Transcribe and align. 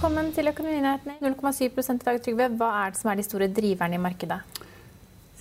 Velkommen 0.00 0.30
til 0.32 0.48
Økonominyhetene. 0.48 1.18
0,7 1.20 1.66
i 1.92 1.94
dag, 2.00 2.18
Trygve. 2.24 2.44
Hva 2.56 2.68
er 2.86 2.92
det 2.94 2.96
som 3.02 3.10
er 3.12 3.18
de 3.18 3.24
store 3.26 3.48
driverne 3.52 3.98
i 3.98 4.00
markedet? 4.00 4.38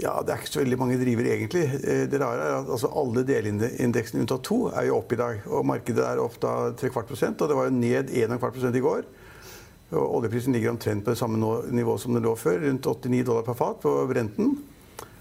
Ja, 0.03 0.19
Det 0.19 0.33
er 0.33 0.41
ikke 0.41 0.51
så 0.51 0.59
veldig 0.59 0.77
mange 0.81 0.97
drivere, 0.99 1.31
egentlig. 1.31 1.61
Eh, 1.79 2.01
det 2.11 2.19
rare 2.19 2.43
er 2.43 2.55
at 2.57 2.67
altså, 2.67 2.89
alle 2.91 3.23
delindeksene 3.23 4.19
unntatt 4.19 4.43
to 4.43 4.67
er 4.67 4.89
jo 4.89 4.97
opp 4.97 5.15
i 5.15 5.19
dag. 5.21 5.39
Og 5.47 5.63
markedet 5.63 6.03
er 6.03 6.19
opp 6.19 6.35
da 6.43 6.73
tre 6.75 6.89
kvart 6.91 7.07
prosent, 7.07 7.39
og 7.39 7.47
det 7.47 7.55
var 7.55 7.69
jo 7.69 7.77
ned 7.77 8.11
1,25 8.11 8.51
prosent 8.57 8.75
i 8.75 8.83
går. 8.83 9.07
Og 9.95 10.17
oljeprisen 10.19 10.51
ligger 10.51 10.73
omtrent 10.73 11.05
på 11.05 11.15
det 11.15 11.21
samme 11.23 11.39
nivå 11.71 11.95
som 11.97 12.19
den 12.19 12.27
lå 12.27 12.35
før, 12.35 12.59
rundt 12.67 12.83
89 12.83 13.23
dollar 13.31 13.47
per 13.47 13.55
fat 13.63 13.79
på 13.79 13.95
Brenten. 14.11 14.57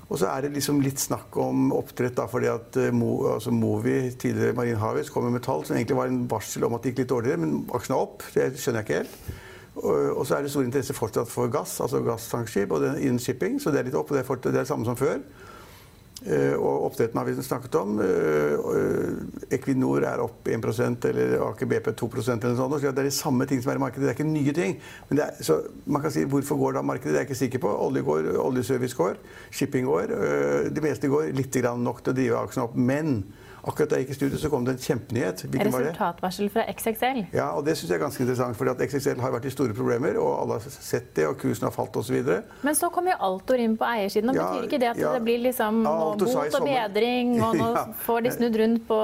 Og 0.08 0.16
så 0.16 0.30
er 0.30 0.46
det 0.46 0.54
liksom 0.54 0.80
litt 0.80 1.00
snakk 1.02 1.36
om 1.40 1.68
oppdrett, 1.76 2.16
da, 2.16 2.24
fordi 2.30 2.48
at 2.48 2.78
eh, 2.80 2.94
Mo, 2.96 3.10
altså 3.34 3.52
Movi, 3.52 3.98
tidligere 4.16 4.56
Marine 4.56 4.80
Harvest, 4.80 5.12
kom 5.12 5.28
med 5.28 5.44
tall 5.44 5.66
som 5.68 5.76
egentlig 5.76 5.98
var 5.98 6.08
en 6.08 6.22
varsel 6.30 6.64
om 6.64 6.78
at 6.78 6.84
det 6.84 6.94
gikk 6.94 7.02
litt 7.02 7.12
dårligere, 7.12 7.42
men 7.42 7.58
aksjen 7.76 7.96
er 7.96 8.06
opp. 8.06 8.24
Det 8.32 8.48
skjønner 8.56 8.80
jeg 8.80 8.88
ikke 8.88 9.02
helt. 9.02 9.36
Og 9.78 10.24
så 10.26 10.34
er 10.34 10.42
det 10.42 10.50
stor 10.50 10.64
interesse 10.66 10.96
fortsatt 10.96 11.28
for 11.30 11.52
gass, 11.52 11.76
altså 11.84 12.00
gasstankskip, 12.02 12.72
og 12.74 12.86
innen 12.96 13.20
shipping. 13.22 13.60
Så 13.62 13.70
det 13.70 13.82
er 13.82 13.90
litt 13.90 13.98
opp, 13.98 14.10
og 14.10 14.16
det 14.18 14.50
er 14.50 14.56
det 14.62 14.70
samme 14.70 14.88
som 14.88 14.98
før. 14.98 15.20
Eh, 16.26 16.54
og 16.58 16.88
oppdretten 16.88 17.18
har 17.20 17.26
vi 17.28 17.34
snakket 17.46 17.76
om. 17.78 18.00
Eh, 18.02 19.52
Equinor 19.54 20.02
er 20.02 20.22
opp 20.22 20.48
1% 20.50 21.06
eller 21.12 21.36
Aker 21.46 21.70
BP 21.70 21.92
2% 21.94 22.42
eller 22.42 22.56
noe 22.56 22.58
sånt. 22.58 22.80
Så 22.82 22.90
det 22.90 23.04
er 23.04 23.10
de 23.10 23.14
samme 23.14 23.46
ting 23.46 23.62
som 23.62 23.70
er 23.72 23.78
i 23.78 23.84
markedet. 23.84 24.02
Det 24.02 24.10
er 24.10 24.18
ikke 24.18 24.26
nye 24.26 24.54
ting. 24.56 24.78
Men 25.08 25.22
er, 25.22 25.36
så 25.46 25.60
man 25.86 26.02
kan 26.02 26.14
si 26.14 26.26
hvorfor 26.26 26.58
går 26.58 26.78
da 26.78 26.82
markedet? 26.82 27.14
Det 27.14 27.20
er 27.20 27.26
jeg 27.26 27.30
ikke 27.30 27.42
sikker 27.44 27.62
på. 27.62 27.74
Olje 27.86 28.02
går, 28.02 28.32
oljeservice 28.42 28.98
går, 28.98 29.20
shipping 29.50 29.86
går. 29.86 30.14
Eh, 30.16 30.70
det 30.74 30.82
meste 30.82 31.10
går 31.12 31.30
litt 31.38 31.62
nok 31.78 32.02
til 32.02 32.12
å 32.12 32.18
drive 32.18 32.42
aksjene 32.42 32.66
opp. 32.66 32.74
Men 32.74 33.20
Akkurat 33.68 33.90
da 33.90 33.98
jeg 33.98 34.06
gikk 34.06 34.14
i 34.14 34.16
studio, 34.16 34.38
så 34.40 34.48
kom 34.52 34.64
det 34.64 34.76
en 34.76 34.80
kjempenyhet. 34.80 35.42
Resultatvarsel 35.52 36.48
fra 36.52 36.64
XXL. 36.72 37.18
Ja, 37.36 37.50
og 37.52 37.66
det 37.66 37.74
syns 37.76 37.90
jeg 37.90 37.98
er 37.98 38.02
ganske 38.04 38.22
interessant. 38.24 38.56
For 38.56 38.70
XXL 38.72 39.20
har 39.20 39.34
vært 39.34 39.48
i 39.50 39.52
store 39.52 39.76
problemer, 39.76 40.16
og 40.22 40.30
alle 40.38 40.56
har 40.56 40.72
sett 40.72 41.10
det, 41.18 41.26
og 41.28 41.36
kursen 41.40 41.68
har 41.68 41.74
falt 41.74 41.98
osv. 42.00 42.16
Men 42.64 42.78
så 42.78 42.88
kom 42.94 43.10
jo 43.10 43.16
Altor 43.28 43.60
inn 43.60 43.76
på 43.76 43.84
eiersiden. 43.88 44.32
og 44.32 44.38
ja, 44.38 44.48
Betyr 44.54 44.68
ikke 44.70 44.80
det 44.80 44.90
at 44.94 45.02
ja, 45.02 45.12
det 45.16 45.22
blir 45.26 45.42
liksom 45.44 45.82
ja, 45.84 45.94
bot 46.00 46.24
og 46.24 46.64
bedring, 46.64 47.36
og 47.44 47.60
nå 47.60 47.68
får 48.06 48.24
de 48.24 48.34
snudd 48.38 48.58
rundt 48.62 48.88
på 48.88 49.00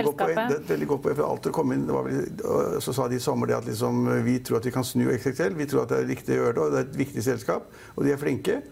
selskapet? 0.00 0.42
det 0.54 0.58
er 0.62 0.66
veldig 0.72 0.90
godt 0.94 1.04
poeng. 1.06 1.20
for 1.20 1.28
Altor 1.28 1.56
kom 1.60 1.76
inn, 1.76 1.86
vel, 1.90 2.80
så 2.80 2.96
sa 2.96 3.08
de 3.10 3.20
i 3.20 3.22
sommer 3.22 3.52
det 3.52 3.58
at 3.60 3.68
liksom, 3.68 4.06
vi 4.24 4.38
tror 4.40 4.62
at 4.62 4.70
vi 4.70 4.74
kan 4.74 4.86
snu 4.86 5.10
XXL. 5.12 5.58
Vi 5.60 5.68
tror 5.68 5.84
at 5.84 5.92
det 5.92 6.04
er 6.04 6.12
riktig 6.14 6.38
å 6.38 6.44
gjøre 6.44 6.56
det, 6.56 6.64
og 6.64 6.76
det 6.76 6.84
er 6.84 6.88
et 6.88 7.00
viktig 7.04 7.26
selskap, 7.28 7.68
og 7.96 8.06
de 8.06 8.14
er 8.16 8.20
flinke. 8.20 8.62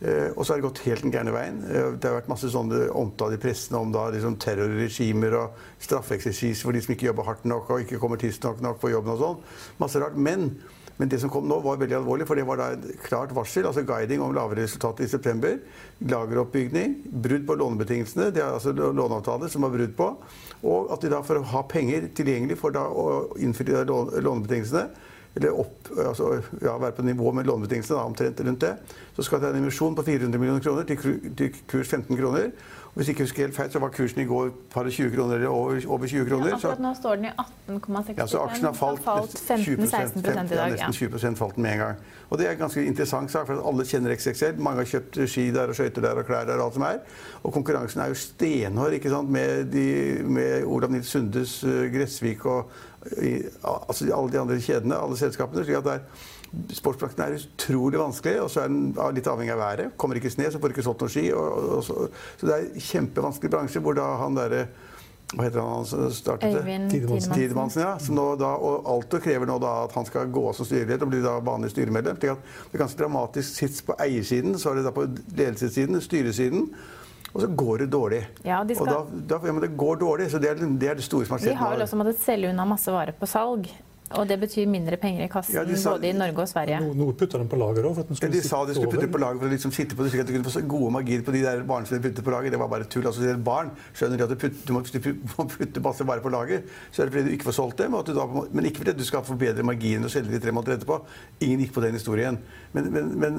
Eh, 0.00 0.32
og 0.32 0.46
så 0.46 0.54
har 0.54 0.60
det 0.60 0.64
gått 0.64 0.80
helt 0.86 1.04
den 1.04 1.12
gærne 1.12 1.32
veien. 1.34 1.60
Eh, 1.68 1.92
det 2.00 2.08
har 2.08 2.16
vært 2.16 2.30
masse 2.32 2.48
sånne 2.48 2.86
omtale 2.96 3.36
i 3.36 3.40
pressen 3.40 3.76
om 3.76 3.90
da, 3.92 4.06
liksom 4.14 4.38
terrorregimer 4.40 5.36
og 5.36 5.64
straffeeksersis 5.82 6.62
for 6.64 6.72
de 6.72 6.80
som 6.84 6.94
ikke 6.94 7.10
jobber 7.10 7.28
hardt 7.28 7.44
nok 7.48 7.68
og 7.74 7.84
ikke 7.84 8.00
kommer 8.00 8.20
tidsnok 8.20 8.62
nok 8.64 8.80
på 8.80 8.94
jobben 8.94 9.12
og 9.12 9.20
sånn. 9.20 9.42
Masse 9.82 10.00
rart. 10.00 10.16
Men, 10.16 10.54
men, 10.96 11.10
det 11.12 11.20
som 11.20 11.32
kom 11.32 11.44
nå, 11.48 11.60
var 11.64 11.82
veldig 11.82 11.98
alvorlig, 11.98 12.28
for 12.30 12.40
det 12.40 12.46
var 12.48 12.62
da 12.62 12.70
et 12.78 12.88
klart 13.04 13.34
varsel. 13.36 13.68
altså 13.68 13.84
Guiding 13.84 14.24
om 14.24 14.32
lavere 14.36 14.64
resultater 14.64 15.04
i 15.04 15.12
september. 15.12 15.60
Lageroppbygning. 16.00 16.96
Brudd 17.28 17.44
på 17.48 17.60
lånebetingelsene. 17.60 18.30
Det 18.32 18.40
er 18.40 18.54
altså 18.54 18.72
låneavtaler 18.72 19.52
som 19.52 19.68
var 19.68 19.76
brudd 19.76 19.92
på. 20.00 20.10
Og 20.64 20.94
at 20.96 21.04
de 21.04 21.12
da 21.12 21.20
for 21.24 21.40
å 21.40 21.48
ha 21.52 21.66
penger 21.68 22.08
tilgjengelig 22.16 22.56
for 22.60 22.72
da 22.72 22.88
å 22.88 23.36
innfri 23.36 23.68
lånebetingelsene 23.68 24.88
eller 25.36 25.60
opp, 25.62 25.90
altså, 25.94 26.40
ja, 26.62 26.74
være 26.78 26.96
på 26.96 27.02
nivå 27.06 27.30
med 27.32 27.46
lånebetingelsene, 27.46 27.98
omtrent 28.02 28.40
rundt 28.40 28.60
det, 28.60 28.74
så 29.16 29.22
skal 29.22 29.38
det 29.38 29.46
være 29.46 29.56
en 29.56 29.62
emisjon 29.62 29.94
på 29.94 30.02
400 30.02 30.38
millioner 30.38 30.62
kroner 30.64 30.82
til, 30.82 31.52
kurs 31.70 31.88
15 31.88 32.16
kroner. 32.16 32.50
Og 32.90 32.98
hvis 32.98 33.08
ikke 33.08 33.22
husker 33.22 33.44
helt 33.46 33.54
feil, 33.54 33.68
så 33.70 33.78
var 33.78 33.92
kursen 33.94 34.20
i 34.20 34.24
går 34.26 34.48
par 34.72 34.88
20 34.90 35.12
kroner 35.14 35.34
eller 35.34 35.48
over, 35.48 35.78
over 35.86 36.06
20 36.06 36.26
kroner. 36.26 36.48
Ja, 36.48 36.56
akkurat 36.56 36.80
nå 36.82 36.94
står 36.98 37.20
den 37.20 37.24
i 37.24 37.34
18,65. 37.70 38.16
Ja, 38.18 38.26
så 38.26 38.40
aksjen 38.42 38.66
har 38.66 38.74
falt, 38.74 39.04
falt 39.04 39.36
15-16 39.38 40.18
i 40.18 40.22
dag. 40.26 40.50
Ja, 40.50 40.66
nesten 40.74 40.98
20 40.98 41.36
falt 41.38 41.54
den 41.54 41.62
med 41.62 41.72
en 41.72 41.78
gang. 41.84 42.00
Og 42.30 42.38
det 42.38 42.46
er 42.46 42.54
en 42.54 42.62
ganske 42.62 42.84
interessant 42.86 43.30
sak, 43.32 43.48
for 43.48 43.58
alle 43.66 43.86
kjenner 43.86 44.14
XXL. 44.14 44.58
Mange 44.62 44.84
har 44.84 44.90
kjøpt 44.92 45.18
ski 45.30 45.48
der 45.54 45.72
og 45.72 45.78
skøyter 45.78 46.04
der 46.04 46.20
og 46.22 46.28
klær 46.28 46.46
der 46.46 46.60
og 46.60 46.68
alt 46.68 46.78
som 46.78 46.86
er. 46.86 47.00
Og 47.42 47.54
konkurransen 47.54 48.04
er 48.04 48.12
jo 48.12 48.18
stenhård 48.18 48.94
ikke 48.94 49.10
sant? 49.10 49.32
Med, 49.34 49.64
de, 49.72 49.86
med 50.22 50.66
Olav 50.70 50.94
Nils 50.94 51.10
Sundes, 51.10 51.58
uh, 51.66 51.88
Gressvik 51.90 52.46
og 52.46 52.70
i, 53.18 53.40
altså 53.64 54.10
alle 54.12 54.30
de 54.30 54.38
andre 54.38 54.60
kjedene, 54.60 54.98
alle 54.98 55.18
selskapene. 55.18 55.64
slik 55.64 55.80
at 55.80 55.88
det 55.88 55.96
er 55.98 56.28
Sportsbransjen 56.74 57.22
er 57.22 57.36
utrolig 57.38 57.98
vanskelig, 58.00 58.40
og 58.42 58.48
så 58.50 58.64
er 58.64 58.72
den 58.72 58.88
litt 59.14 59.28
avhengig 59.30 59.52
av 59.54 59.60
været. 59.60 59.92
Kommer 60.00 60.18
ikke 60.18 60.32
sne, 60.34 60.48
så 60.50 60.58
får 60.58 60.70
du 60.70 60.74
ikke 60.74 60.82
solgt 60.82 61.04
noen 61.04 61.12
ski. 61.14 61.28
Og, 61.30 61.58
og, 61.76 61.82
så, 61.86 62.08
så, 62.40 62.46
det 62.48 62.54
er 62.56 62.64
en 62.64 62.86
kjempevanskelig 62.88 63.52
bransje 63.52 63.82
hvor 63.84 63.94
da 63.98 64.08
han 64.18 64.38
derre 64.38 64.64
hva 65.30 65.46
heter 65.46 65.62
han 65.62 65.84
som 65.86 66.08
startet 66.10 66.56
det? 66.56 66.60
Øyvind 66.64 66.90
Tidemansen. 66.90 67.82
ja. 67.82 67.98
som 68.02 68.16
nå 68.18 68.24
da, 68.40 68.50
og 68.58 68.88
Alto 68.90 69.20
krever 69.22 69.46
nå 69.46 69.60
da 69.62 69.84
at 69.84 69.92
han 69.94 70.06
skal 70.08 70.30
gå 70.32 70.42
av 70.50 70.56
som 70.58 70.66
styreleder 70.66 71.06
og 71.06 71.12
bli 71.12 71.20
da 71.22 71.36
vanlig 71.46 71.70
styremedlem. 71.70 72.18
Det 72.18 72.32
er 72.32 72.80
ganske 72.82 72.98
dramatisk 72.98 73.60
sits 73.60 73.84
på 73.86 73.94
eiersiden, 74.02 74.58
så 74.58 74.72
er 74.72 74.80
det 74.80 74.88
da 74.88 74.94
på 74.96 75.06
ledelsessiden, 75.06 76.00
styresiden. 76.02 76.66
Og 77.30 77.44
så 77.44 77.46
går 77.46 77.84
det 77.84 77.92
dårlig. 77.92 78.24
Ja, 78.42 78.64
de 78.66 78.74
skal... 78.74 78.88
Og 78.88 79.12
da, 79.12 79.20
da, 79.36 79.38
ja, 79.46 79.54
men 79.54 79.62
det 79.62 79.70
går 79.78 80.00
dårlig, 80.00 80.26
så 80.32 80.42
det 80.42 80.50
er 80.50 80.58
det, 80.58 80.88
er 80.90 80.98
det 80.98 81.06
store 81.06 81.28
som 81.28 81.36
har 81.36 81.44
skjedd. 81.44 81.54
De 81.54 81.62
har 81.62 81.76
vel 81.76 81.86
også 81.86 82.00
måttet 82.00 82.18
selge 82.24 82.50
unna 82.50 82.66
masse 82.66 82.90
varer 82.90 83.14
på 83.14 83.28
salg. 83.30 83.70
Og 84.18 84.26
det 84.26 84.40
betyr 84.42 84.66
mindre 84.66 84.96
penger 84.98 85.22
i 85.22 85.28
kassen 85.30 85.54
ja, 85.54 85.62
sa, 85.78 85.92
både 85.94 86.08
i 86.08 86.14
Norge 86.16 86.42
og 86.42 86.48
Sverige? 86.50 86.80
Noe 86.98 87.14
putter 87.14 87.38
de 87.38 87.46
på 87.50 87.58
lager 87.60 87.86
òg. 87.86 88.00
Ja, 88.18 88.30
de 88.32 88.40
sa 88.42 88.62
de 88.66 88.74
skulle 88.74 88.90
putte 88.90 89.10
på 89.12 89.20
lager 89.22 89.38
for 89.38 89.46
å 89.46 89.52
liksom 89.52 89.74
sitte 89.74 89.94
på 89.94 90.02
det, 90.02 90.10
slik 90.10 90.24
at 90.24 90.30
de 90.30 90.34
kunne 90.34 90.50
få 90.50 90.62
gode 90.66 90.90
marginer 90.96 91.22
på 91.26 91.34
de 91.36 91.42
der 91.44 91.62
barna 91.68 91.86
som 91.86 91.94
de 91.94 92.02
putter 92.08 92.26
på 92.26 92.34
lager. 92.34 92.50
Det 92.50 92.58
var 92.58 92.72
bare 92.72 92.88
tull. 92.90 93.06
Altså, 93.06 93.22
det 93.22 93.36
barn 93.46 93.70
skjønner 93.94 94.18
de 94.18 94.26
at 94.26 94.32
du, 94.32 94.38
putter, 94.42 94.64
du 94.66 95.20
må 95.36 95.46
putte 95.52 95.84
masse 95.84 96.06
varer 96.08 96.24
på 96.24 96.32
lager, 96.34 96.64
så 96.90 97.04
er 97.04 97.10
det 97.10 97.14
fordi 97.14 97.28
du 97.28 97.36
ikke 97.36 97.50
får 97.52 97.56
solgt 97.60 97.84
dem. 97.84 97.94
Da, 98.10 98.26
men 98.50 98.66
ikke 98.66 98.82
fordi 98.82 98.96
du 98.98 99.04
skal 99.06 99.22
få 99.26 99.38
bedre 99.38 99.66
marginer 99.66 100.10
og 100.10 100.14
selge 100.16 100.34
de 100.34 100.42
tre 100.42 100.56
måneder 100.56 100.80
etterpå. 100.80 100.98
Ingen 101.46 101.62
gikk 101.62 101.76
på 101.78 101.86
den 101.86 101.94
historien. 102.00 102.40
Men, 102.74 102.90
men, 102.94 103.14
men, 103.18 103.38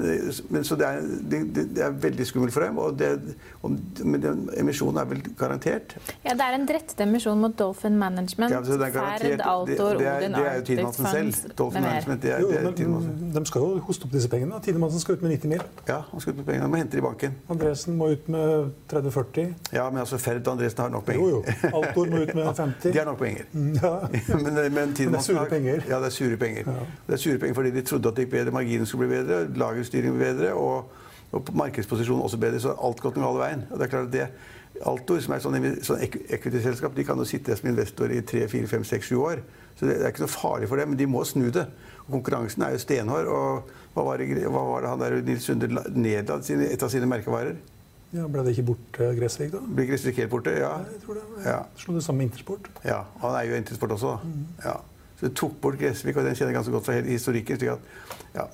men 0.52 0.64
så 0.64 0.76
det 0.80 0.88
er, 0.88 1.04
det, 1.34 1.42
det 1.76 1.84
er, 1.84 1.92
veldig 2.02 2.28
skummelt 2.28 2.56
for 2.56 2.64
dem. 2.64 2.80
Og 2.80 2.96
det, 2.96 3.12
og, 3.60 3.76
men 4.04 4.24
den 4.24 4.48
emisjonen 4.60 5.04
er 5.04 5.12
vel 5.12 5.20
garantert? 5.36 5.98
Ja, 6.24 6.32
det 6.32 6.48
er 6.48 6.56
en 6.56 6.66
drettet 6.68 7.04
emisjon 7.04 7.44
mot 7.44 7.60
Dolphin 7.60 8.00
Management. 8.00 8.56
Ja, 8.56 8.64
Ferd, 8.92 9.40
Altor, 9.44 10.00
Odin, 10.00 10.36
jo 10.62 10.66
Tidemansen 10.70 11.08
selv. 11.10 11.54
Dolphin 11.58 11.84
Management, 11.84 12.22
det 12.22 12.32
er, 12.32 12.44
det 12.46 12.60
er 12.60 12.72
Tidemansen. 12.78 13.32
De 13.34 13.42
skal 13.50 13.64
jo 13.66 13.80
hoste 13.88 14.06
opp 14.06 14.14
disse 14.14 14.30
pengene. 14.32 14.60
Tidemansen 14.64 15.02
skal 15.02 15.18
ut 15.18 15.24
med 15.26 15.34
90 15.34 15.52
mil. 15.52 15.64
Ja, 15.88 15.98
han 16.10 16.22
skal 16.24 16.32
ut 16.32 16.40
med 16.40 16.46
pengene. 16.48 16.62
Han 16.66 16.72
må 16.72 16.80
hente 16.80 16.96
det 16.96 17.02
i 17.02 17.06
banken. 17.06 17.36
Andresen 17.52 17.98
må 17.98 18.08
ut 18.14 18.30
med 18.32 18.70
30-40. 18.92 19.48
Ja, 19.76 19.88
men 19.90 20.02
altså 20.04 20.18
Ferd 20.22 20.46
og 20.46 20.52
Andresen 20.54 20.84
har 20.84 20.94
nok 20.94 21.04
penger. 21.10 21.20
Jo, 21.20 21.42
jo. 21.42 21.74
Altor 21.74 22.14
må 22.14 22.22
ut 22.22 22.34
med 22.38 22.54
50. 22.62 22.88
De 22.92 22.98
har 22.98 23.10
nok 23.10 23.18
penger. 23.18 23.44
Mm, 23.52 23.74
ja. 23.82 23.92
men, 24.36 24.48
men, 24.54 24.74
men 24.78 24.96
det 24.96 25.08
er 25.10 25.26
sure 25.28 25.46
penger. 25.50 25.84
Ja, 25.88 26.00
det 26.00 26.12
er 26.12 26.16
sure 26.16 26.40
penger. 26.40 26.64
Ja. 26.66 26.88
Det 27.06 27.18
er 27.18 27.22
sure 27.26 27.38
penger 27.38 27.60
fordi 27.60 27.74
de 27.76 27.84
trodde 27.92 28.08
at 28.08 28.16
det 28.16 28.26
gikk 28.26 28.34
bedre, 28.38 28.54
marginen 28.54 28.86
skulle 28.86 29.08
bli 29.08 29.20
bedre, 29.20 29.44
lagerstyring 29.64 30.18
bedre 30.18 30.54
og, 30.54 30.90
og 31.32 31.54
markedsposisjonen 31.56 32.22
også 32.22 32.40
bedre. 32.40 32.60
Så 32.60 32.74
alt 32.78 33.00
gått 33.00 33.18
den 33.18 33.26
gale 33.26 33.42
veien. 33.42 33.68
Og 33.70 33.78
det 33.78 33.86
er 33.88 33.94
klart 33.96 34.10
at 34.10 34.18
det 34.18 34.28
Altor, 34.88 35.20
som 35.20 35.34
er 35.34 35.40
et 35.40 35.44
sånn, 35.44 35.56
sånn 35.84 36.00
equity-selskap, 36.02 36.94
de 36.96 37.04
kan 37.06 37.18
jo 37.20 37.26
sitte 37.28 37.54
som 37.58 37.68
investor 37.70 38.12
i 38.12 38.22
3, 38.24 38.46
4, 38.50 38.70
5, 38.70 38.86
6, 38.88 39.10
7 39.12 39.18
år. 39.20 39.42
Så 39.78 39.88
det, 39.88 39.98
er 40.00 40.12
ikke 40.12 40.24
noe 40.24 40.32
farlig 40.32 40.70
for 40.70 40.80
dem, 40.80 40.92
men 40.92 41.00
de 41.00 41.08
må 41.10 41.24
snu 41.28 41.48
det. 41.54 41.66
Og 42.06 42.16
konkurransen 42.18 42.64
er 42.66 42.74
jo 42.74 42.82
stenhård. 42.82 43.30
Og 43.30 43.72
hva 43.94 44.06
var 44.06 44.22
det, 44.22 44.46
hva 44.46 44.64
var 44.68 44.84
det 44.84 44.92
han 44.92 45.04
der 45.04 45.18
Nils 45.26 45.48
Sunde 45.48 45.68
nedla 45.68 46.40
et 46.40 46.82
av 46.82 46.92
sine 46.92 47.10
merkevarer? 47.10 47.58
Ja, 48.12 48.26
Ble 48.28 48.42
det 48.44 48.52
ikke 48.52 48.66
borte 48.74 49.06
Gressvik, 49.16 49.54
da? 49.54 49.60
Ble 49.72 49.86
Gressvik 49.88 50.18
helt 50.20 50.32
borte, 50.32 50.52
ja. 50.52 50.74
ja 50.82 50.92
jeg 50.92 51.00
tror 51.04 51.16
det. 51.16 51.22
Ja. 51.46 51.60
Slo 51.80 51.94
det 51.96 52.02
sammen 52.04 52.20
med 52.20 52.28
Intersport. 52.28 52.68
Ja, 52.84 52.98
han 53.22 53.36
er 53.38 53.46
jo 53.48 53.56
Intersport 53.56 53.94
også. 53.96 54.18
Mm. 54.20 54.42
Ja. 54.66 54.74
Så 55.22 55.28
det 55.28 55.36
tok 55.38 55.54
bort 55.62 55.78
Gressvik, 55.78 56.16
og 56.18 56.26
den 56.26 56.34
kjenner 56.34 56.50
jeg 56.50 56.58
ganske 56.58 56.74
godt 56.74 56.88
fra 56.88 56.98
historikken. 57.06 57.60
slik 57.62 57.76
at 57.76 58.12
ja, 58.32 58.46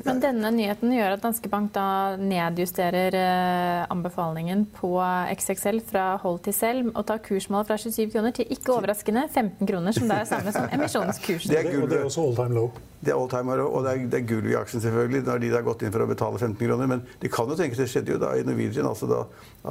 men 0.00 0.20
denne 0.22 0.48
nyheten 0.54 0.92
gjør 0.94 1.12
at 1.12 1.20
Danske 1.20 1.48
Bank 1.52 1.74
da 1.74 2.16
nedjusterer 2.16 3.16
eh, 3.18 3.82
anbefalingen 3.92 4.62
på 4.78 4.94
XXL 5.34 5.82
fra 5.84 6.04
hold 6.22 6.40
til 6.46 6.56
selv 6.56 6.88
og 6.94 7.04
tar 7.10 7.20
kursmålet 7.26 7.68
fra 7.68 7.76
27 7.82 8.14
kroner 8.14 8.32
til 8.36 8.48
ikke 8.56 8.72
overraskende 8.78 9.26
15 9.28 9.68
kroner, 9.68 9.92
som 9.92 10.08
det 10.08 10.16
er 10.22 10.30
samme 10.30 10.54
som 10.56 10.72
emisjonskursen. 10.72 11.52
Det 11.52 11.60
er, 11.60 11.68
gulv, 11.68 11.86
det 11.92 12.00
er 12.00 12.08
også 12.08 12.24
all 12.24 12.34
time 12.40 12.56
low. 12.56 12.72
Det 13.00 13.12
er 13.12 13.20
all 13.20 13.30
time 13.32 13.60
low, 13.60 13.68
og 13.68 13.84
det 13.84 13.92
er, 13.92 14.08
det 14.12 14.22
er 14.22 14.26
gulv 14.32 14.48
i 14.48 14.56
aksjen, 14.56 14.84
selvfølgelig, 14.88 15.24
når 15.28 15.44
de 15.44 15.54
har 15.58 15.68
gått 15.68 15.84
inn 15.84 15.92
for 15.92 16.04
å 16.04 16.08
betale 16.08 16.40
15 16.40 16.56
kroner. 16.64 16.92
Men 16.96 17.06
det 17.20 17.32
kan 17.36 17.52
jo 17.52 17.60
tenke 17.60 17.76
seg, 17.76 17.84
det 17.84 17.92
skjedde 17.92 18.16
jo 18.16 18.20
da 18.24 18.34
i 18.40 18.44
Norwegian 18.48 18.88
altså 18.88 19.08
da, 19.10 19.22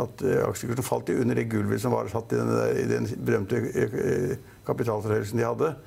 at 0.05 0.25
uh, 0.25 0.39
aksjekursen 0.51 0.85
falt 0.85 1.09
under 1.17 1.41
det 1.41 1.49
gulvet 1.49 1.81
som 1.81 1.97
var 1.97 2.09
satt 2.13 2.37
i 2.37 2.41
den, 2.41 2.53
i 2.83 2.89
den 2.89 3.09
berømte 3.17 3.65
uh, 3.65 4.35
kapitalforhøyelsen 4.69 5.41
de 5.41 5.49
hadde. 5.49 5.77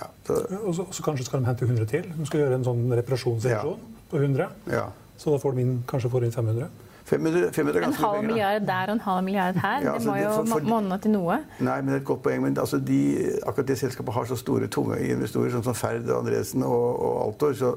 Ja, 0.00 0.08
og, 0.08 0.74
så, 0.74 0.82
og, 0.82 0.94
så, 0.94 1.02
kanskje 1.06 1.26
skal 1.28 1.42
de 1.42 1.50
hente 1.50 1.68
100 1.68 1.90
til? 1.90 2.08
De 2.18 2.26
skal 2.26 2.44
gjøre 2.44 2.58
en 2.58 2.66
sånn 2.66 2.86
reparasjonsemisjon 2.98 3.84
ja. 3.84 4.00
på 4.10 4.22
100? 4.22 4.48
Ja. 4.72 4.88
Så 5.20 5.34
da 5.34 5.38
får 5.42 5.54
de 5.54 5.66
inn, 5.66 5.76
kanskje 5.90 6.10
får 6.10 6.26
inn 6.26 6.34
500? 6.34 6.72
500, 7.04 7.52
500 7.52 7.84
en 7.84 7.92
halv 7.92 8.22
milliard 8.24 8.62
der 8.66 8.86
og 8.88 8.92
en 8.92 9.00
halv 9.00 9.24
milliard 9.24 9.54
her. 9.54 9.80
Ja, 9.82 9.92
altså, 9.92 10.14
det 10.14 10.48
må 10.48 10.58
jo 10.58 10.68
monne 10.68 10.96
til 10.98 11.12
noe. 11.12 11.36
Nei, 11.60 11.80
men 11.82 11.92
det 11.92 11.98
er 11.98 12.00
et 12.00 12.06
godt 12.08 12.22
poeng. 12.24 12.40
Men 12.42 12.56
altså, 12.58 12.80
de, 12.80 13.00
akkurat 13.46 13.68
det 13.68 13.76
selskapet 13.78 14.14
har 14.14 14.24
så 14.30 14.38
store, 14.40 14.66
tunge 14.66 14.96
investorer 15.08 15.52
som, 15.52 15.62
som 15.62 15.76
Ferd, 15.76 16.08
Andresen 16.08 16.64
og, 16.64 17.02
og 17.04 17.26
Altor. 17.26 17.52
så 17.60 17.74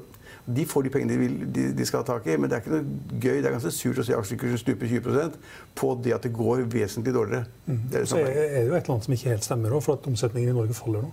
de 0.56 0.64
får 0.66 0.82
de 0.82 0.90
pengene 0.90 1.12
de, 1.12 1.20
vil, 1.20 1.56
de, 1.56 1.64
de, 1.78 1.86
skal 1.86 2.00
ha 2.00 2.08
tak 2.08 2.28
i. 2.28 2.38
Men 2.40 2.50
det 2.50 2.56
er 2.56 2.64
ikke 2.64 2.78
noe 2.78 3.20
gøy. 3.20 3.42
Det 3.42 3.50
er 3.50 3.56
ganske 3.58 3.72
surt 3.76 4.00
å 4.00 4.06
se 4.08 4.16
aksjekursen 4.16 4.62
stupe 4.62 4.88
20% 4.88 5.36
på 5.76 5.94
det 6.04 6.14
at 6.16 6.24
det 6.24 6.32
går 6.36 6.64
vesentlig 6.72 7.14
dårligere. 7.14 7.52
Mm. 7.66 7.82
Det 7.92 8.02
er, 8.02 8.06
så 8.08 8.22
er 8.22 8.32
det 8.32 8.68
jo 8.70 8.78
et 8.78 8.86
eller 8.86 8.94
annet 8.96 9.10
som 9.10 9.18
ikke 9.18 9.34
helt 9.34 9.50
stemmer 9.50 9.76
òg, 9.76 9.84
for 9.84 10.00
at 10.00 10.08
omsetningen 10.08 10.54
i 10.54 10.56
Norge 10.56 10.78
faller 10.78 11.04
nå. 11.04 11.12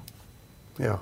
Ja. 0.79 1.01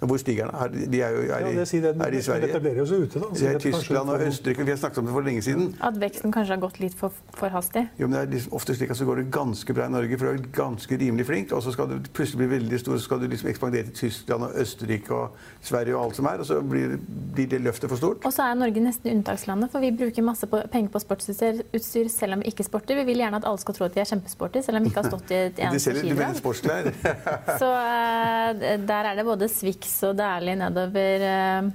Hvor 0.00 0.16
stiger 0.16 0.48
den? 0.50 0.90
De 0.92 1.00
er 1.02 1.10
jo 1.12 1.20
er 1.26 1.40
Ja, 1.40 1.48
i, 1.50 1.56
det 1.56 1.66
sier 1.68 1.82
det. 1.82 1.90
er 1.92 2.14
i 2.14 2.22
Sverige. 2.22 2.22
Sverige. 2.22 2.48
etablerer 2.50 2.78
jo 2.80 2.86
seg 2.88 3.02
ute, 3.04 3.20
da. 3.20 3.26
så 3.34 3.44
det 3.44 3.54
er 3.54 3.58
Tyskland 3.58 4.10
og 4.10 4.22
Østerrike. 4.26 4.64
Vi 4.64 4.70
har 4.72 4.78
snakket 4.80 4.98
om 4.98 5.08
det 5.08 5.12
for 5.12 5.26
lenge 5.26 5.42
siden. 5.44 5.66
At 5.80 5.98
veksten 6.00 6.32
kanskje 6.32 6.54
har 6.54 6.60
gått 6.62 6.80
litt 6.80 6.94
for, 6.96 7.12
for 7.36 7.52
hastig. 7.52 7.82
Jo, 8.00 8.08
men 8.08 8.16
det 8.16 8.22
er 8.22 8.32
liksom 8.34 8.56
ofte 8.56 8.74
slik 8.78 8.90
at 8.94 8.96
så 9.00 9.04
går 9.08 9.20
det 9.20 9.26
ganske 9.34 9.74
bra 9.76 9.88
i 9.90 9.92
Norge, 9.92 10.18
for 10.18 10.30
du 10.30 10.32
er 10.40 10.46
ganske 10.56 10.98
rimelig 11.02 11.26
flink, 11.28 11.52
og 11.52 11.62
så 11.62 11.74
skal 11.74 11.90
du 11.92 12.08
plutselig 12.16 12.40
bli 12.44 12.48
veldig 12.54 12.80
stor, 12.80 12.96
så 12.96 13.04
skal 13.10 13.20
du 13.20 13.26
liksom 13.28 13.50
ekspandere 13.52 13.90
til 13.90 13.94
Tyskland 14.00 14.48
og 14.48 14.56
Østerrike 14.64 15.14
og 15.14 15.36
Sverige 15.60 15.96
og 15.96 16.04
alt 16.06 16.16
som 16.16 16.30
er, 16.32 16.40
og 16.44 16.48
så 16.48 16.60
blir, 16.64 16.96
blir 17.36 17.50
det 17.52 17.60
løftet 17.60 17.92
for 17.92 18.00
stort. 18.00 18.24
Og 18.24 18.32
så 18.32 18.48
er 18.48 18.56
Norge 18.60 18.84
nesten 18.84 19.12
unntakslandet, 19.12 19.68
for 19.74 19.84
vi 19.84 19.92
bruker 20.00 20.24
masse 20.24 20.48
på, 20.48 20.62
penger 20.72 20.94
på 20.96 21.04
sportsutstyr 21.04 22.08
selv 22.08 22.38
om 22.38 22.44
vi 22.44 22.54
ikke 22.54 22.64
sporter. 22.64 22.96
Vi 23.02 23.04
vil 23.12 23.20
gjerne 23.20 23.42
at 23.42 23.48
alle 23.48 23.60
skal 23.60 23.76
tro 23.76 23.84
at 23.90 23.96
vi 23.96 24.00
er 24.00 24.08
kjempesporty, 24.14 24.64
selv 24.64 24.80
om 24.80 24.88
vi 24.88 24.94
ikke 24.94 25.04
har 25.04 25.12
stått 25.12 25.34
i 25.36 25.40
et 25.50 25.60
eneste 25.68 26.40
sportsklær. 26.40 26.90
Så 27.60 27.68
eh, 27.68 28.78
der 28.88 29.10
er 29.12 29.18
det 29.20 29.26
både 29.28 29.48
Swix 29.52 29.89
og 30.06 30.16
Dæhlie 30.18 30.56
nedover 30.60 31.26
eh, 31.26 31.70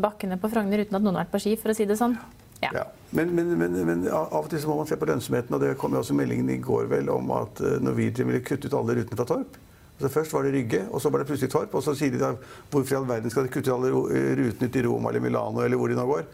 bakkene 0.00 0.38
på 0.40 0.50
Frogner 0.52 0.84
uten 0.84 0.98
at 0.98 1.04
noen 1.04 1.16
har 1.18 1.26
vært 1.26 1.34
på 1.34 1.42
ski, 1.42 1.56
for 1.60 1.72
å 1.72 1.76
si 1.76 1.86
det 1.88 1.98
sånn. 2.00 2.16
Ja. 2.60 2.70
Ja. 2.76 2.84
Men, 3.16 3.32
men, 3.34 3.54
men, 3.58 3.78
men 3.88 4.04
av 4.12 4.44
og 4.44 4.50
til 4.52 4.60
så 4.62 4.68
må 4.70 4.76
man 4.82 4.88
se 4.90 4.98
på 5.00 5.08
lønnsomheten, 5.08 5.56
og 5.56 5.64
det 5.64 5.74
kom 5.80 5.96
jo 5.96 6.02
også 6.02 6.14
meldingen 6.18 6.52
i 6.52 6.60
går 6.62 6.90
vel 6.92 7.10
om 7.12 7.32
at 7.38 7.62
eh, 7.64 7.80
Norwegian 7.82 8.30
ville 8.30 8.44
kutte 8.46 8.70
ut 8.70 8.76
alle 8.78 9.00
rutene 9.00 9.18
fra 9.18 9.28
Torp. 9.32 9.58
Altså 10.00 10.12
først 10.14 10.32
var 10.32 10.46
det 10.46 10.54
Rygge, 10.54 10.84
og 10.88 11.02
så 11.02 11.10
var 11.12 11.20
det 11.20 11.28
plutselig 11.28 11.52
Torp. 11.52 11.74
Og 11.76 11.82
så 11.84 11.92
sier 11.98 12.14
de 12.14 12.22
da 12.22 12.30
hvorfor 12.72 12.94
i 12.94 12.98
all 13.00 13.08
verden 13.08 13.32
skal 13.32 13.44
de 13.44 13.52
kutte 13.52 13.68
ut 13.68 13.74
alle 13.74 13.90
rutene 13.92 14.68
ut 14.70 14.72
til 14.72 14.86
Roma 14.86 15.10
eller 15.10 15.24
Milano 15.24 15.60
eller 15.60 15.76
hvor 15.76 15.92
de 15.92 15.98
nå 15.98 16.06
går. 16.08 16.24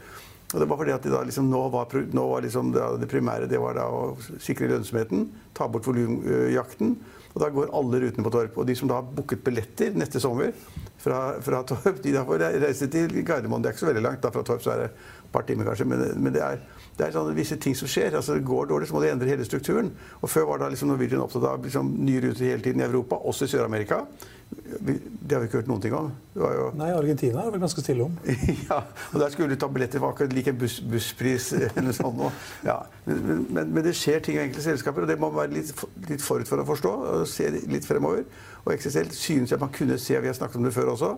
Og 0.53 0.63
det 0.63 0.69
var 0.71 0.79
fordi 0.79 0.95
at 0.95 1.03
de 1.03 1.11
da 1.11 1.25
liksom, 1.27 1.49
nå 1.51 1.65
var, 1.75 1.91
nå 2.15 2.27
var 2.31 2.45
liksom 2.45 2.71
det 2.73 3.09
primære 3.11 3.49
det 3.51 3.59
var 3.59 3.75
da 3.75 3.89
å 3.91 4.15
sikre 4.39 4.69
lønnsomheten, 4.71 5.27
ta 5.57 5.67
bort 5.67 5.89
volumjakten. 5.89 6.95
Og 7.37 7.43
da 7.43 7.51
går 7.53 7.73
alle 7.77 8.01
rutene 8.01 8.25
på 8.25 8.33
Torp. 8.33 8.55
Og 8.57 8.65
de 8.65 8.75
som 8.79 8.89
da 8.89 8.97
har 8.97 9.09
booket 9.19 9.43
billetter 9.45 9.93
neste 10.01 10.23
sommer 10.25 10.55
fra, 10.97 11.37
fra 11.45 11.61
Torp, 11.69 12.01
de 12.03 12.15
da 12.15 12.25
får 12.25 12.47
reise 12.65 12.89
til 12.89 13.13
Gardermoen. 13.21 13.61
Det 13.61 13.69
er 13.69 13.77
ikke 13.77 13.85
så 13.85 13.91
veldig 13.91 14.05
langt. 14.07 14.23
da 14.25 14.33
Fra 14.33 14.45
Torp 14.47 14.65
så 14.65 14.73
er 14.73 14.81
det 14.81 14.87
et 14.89 15.29
par 15.35 15.45
timer 15.45 15.69
kanskje. 15.69 15.85
Men, 15.91 16.07
men 16.17 16.33
det 16.33 16.41
er, 16.41 16.63
det 16.97 17.11
er 17.11 17.37
visse 17.37 17.59
ting 17.61 17.77
som 17.77 17.91
skjer. 17.93 18.17
altså 18.17 18.39
det 18.39 18.47
Går 18.49 18.71
dårlig, 18.73 18.89
så 18.89 18.97
må 18.97 19.05
de 19.05 19.13
endre 19.13 19.29
hele 19.29 19.45
strukturen. 19.45 19.93
Og 20.23 20.33
Før 20.33 20.49
var 20.55 20.65
da 20.65 20.71
liksom 20.73 20.89
Norwegian 20.89 21.21
opptatt 21.21 21.45
av 21.45 21.69
liksom, 21.69 21.93
nye 22.09 22.25
ruter 22.25 22.49
hele 22.49 22.65
tiden 22.65 22.81
i 22.81 22.89
Europa, 22.89 23.21
også 23.21 23.45
i 23.45 23.53
Sør-Amerika. 23.53 24.01
Det 24.47 25.35
har 25.35 25.41
vi 25.43 25.49
ikke 25.49 25.59
hørt 25.59 25.69
noen 25.69 25.83
ting 25.83 25.95
om. 25.97 26.09
Det 26.33 26.41
var 26.41 26.53
jo 26.55 26.67
Nei, 26.79 26.91
Argentina 26.95 27.43
er 27.43 27.51
vel 27.51 27.63
ganske 27.65 27.83
stille 27.83 28.05
om. 28.07 28.15
ja, 28.69 28.79
og 29.11 29.19
der 29.19 29.33
skulle 29.35 29.57
du 29.57 29.59
ta 29.61 29.69
billetter 29.73 30.03
for 30.03 30.15
akkurat 30.15 30.35
like 30.37 30.55
buss, 30.57 30.77
busspris 30.87 31.49
eller 31.57 31.97
sånn 31.97 32.15
noe. 32.17 32.31
Ja, 32.65 32.79
men, 33.09 33.43
men, 33.51 33.73
men 33.75 33.85
det 33.85 33.97
skjer 33.99 34.23
ting 34.23 34.39
i 34.39 34.45
enkelte 34.45 34.63
selskaper, 34.69 35.03
og 35.03 35.11
det 35.11 35.19
må 35.19 35.33
man 35.33 35.41
være 35.43 35.57
litt, 35.59 35.73
litt 36.07 36.23
forut 36.23 36.49
for 36.49 36.63
å 36.63 36.69
forstå. 36.69 36.95
Og 37.27 37.33
Se 37.33 37.51
litt 37.51 37.87
fremover. 37.87 38.25
Og 38.67 38.75
XSL 38.75 39.11
synes 39.15 39.53
jeg 39.53 39.63
man 39.63 39.71
kunne 39.75 39.99
se, 40.03 40.17
vi 40.19 40.27
har 40.31 40.35
snakket 40.35 40.59
om 40.59 40.67
det 40.67 40.75
før 40.75 40.95
også, 40.97 41.13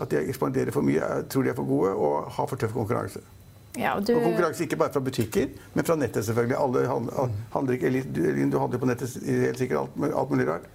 at 0.00 0.10
de 0.10 0.22
ekspanderer 0.22 0.72
for 0.72 0.86
mye, 0.86 1.08
tror 1.28 1.44
de 1.44 1.52
er 1.52 1.58
for 1.58 1.68
gode 1.68 1.90
og 1.92 2.30
har 2.32 2.48
for 2.48 2.60
tøff 2.60 2.72
konkurranse. 2.72 3.20
Ja, 3.76 3.96
og 3.96 4.06
du, 4.06 4.14
Og 4.14 4.22
konkurranse 4.22 4.64
ikke 4.64 4.78
bare 4.78 4.92
fra 4.94 5.02
butikker, 5.02 5.50
men 5.74 5.84
fra 5.84 5.96
nettet 5.98 6.24
selvfølgelig. 6.24 6.56
Alle 6.56 6.86
handler, 6.88 7.34
handler 7.52 7.74
ikke, 7.74 8.04
du, 8.06 8.22
du 8.52 8.58
handler 8.62 8.78
på 8.78 8.86
nettet 8.86 9.18
helt 9.26 9.58
sikkert 9.58 9.80
alt, 9.82 10.14
alt 10.14 10.30
mulig 10.30 10.48
rart. 10.48 10.68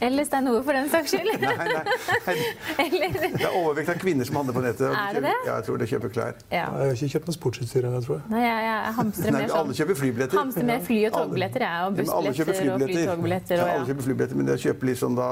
Eller 0.00 0.24
Stein 0.28 0.48
Ove, 0.50 0.62
for 0.66 0.72
den 0.76 0.88
saks 0.92 1.12
skyld. 1.14 1.30
Nei, 1.40 1.54
nei, 1.60 2.86
eller, 2.86 3.16
Det 3.36 3.46
er 3.46 3.56
overvekt 3.56 3.92
av 3.94 3.98
kvinner 4.02 4.28
som 4.28 4.38
handler 4.40 4.56
på 4.56 4.62
nettet. 4.64 4.86
og 4.88 4.96
Er 4.96 5.16
det 5.18 5.22
det? 5.28 5.34
Ja, 5.46 5.54
jeg 5.60 5.66
tror 5.68 5.80
de 5.82 5.88
kjøper 5.92 6.12
klær. 6.14 6.34
ja. 6.50 6.64
Jeg 6.80 6.90
har 6.90 6.94
ikke 6.96 7.10
kjøpt 7.14 7.30
noe 7.30 7.36
sportsutstyr 7.38 7.88
ennå, 7.90 8.00
tror 8.06 8.18
jeg. 8.18 8.24
Nei, 8.34 8.42
jeg, 8.44 8.66
jeg 8.68 8.94
hamstrer 9.00 9.36
mer 9.36 9.48
sånn 9.48 9.58
alle 9.64 9.78
kjøper 9.80 10.00
flybilletter. 10.02 10.40
Hamstrer 10.40 10.68
mer 10.70 10.84
fly- 10.86 11.00
og 11.08 11.16
togbilletter, 11.18 11.66
jeg, 11.66 11.86
og 11.86 11.98
bussbilletter 12.00 12.72
og 12.74 12.86
flytogbilletter. 12.86 13.56
Ja, 13.64 13.70
alle 13.76 13.90
kjøper 13.90 14.08
flybilletter, 14.08 14.40
men 14.40 14.52
jeg 14.54 14.64
kjøper 14.68 14.94
sånn 15.00 15.18
da 15.18 15.30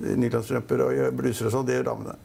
nylonstrømper 0.00 0.84
og 0.86 1.16
bluser 1.18 1.48
og 1.48 1.52
sånn. 1.56 1.66
Det 1.68 1.78
gjør 1.78 1.88
damene. 1.92 2.16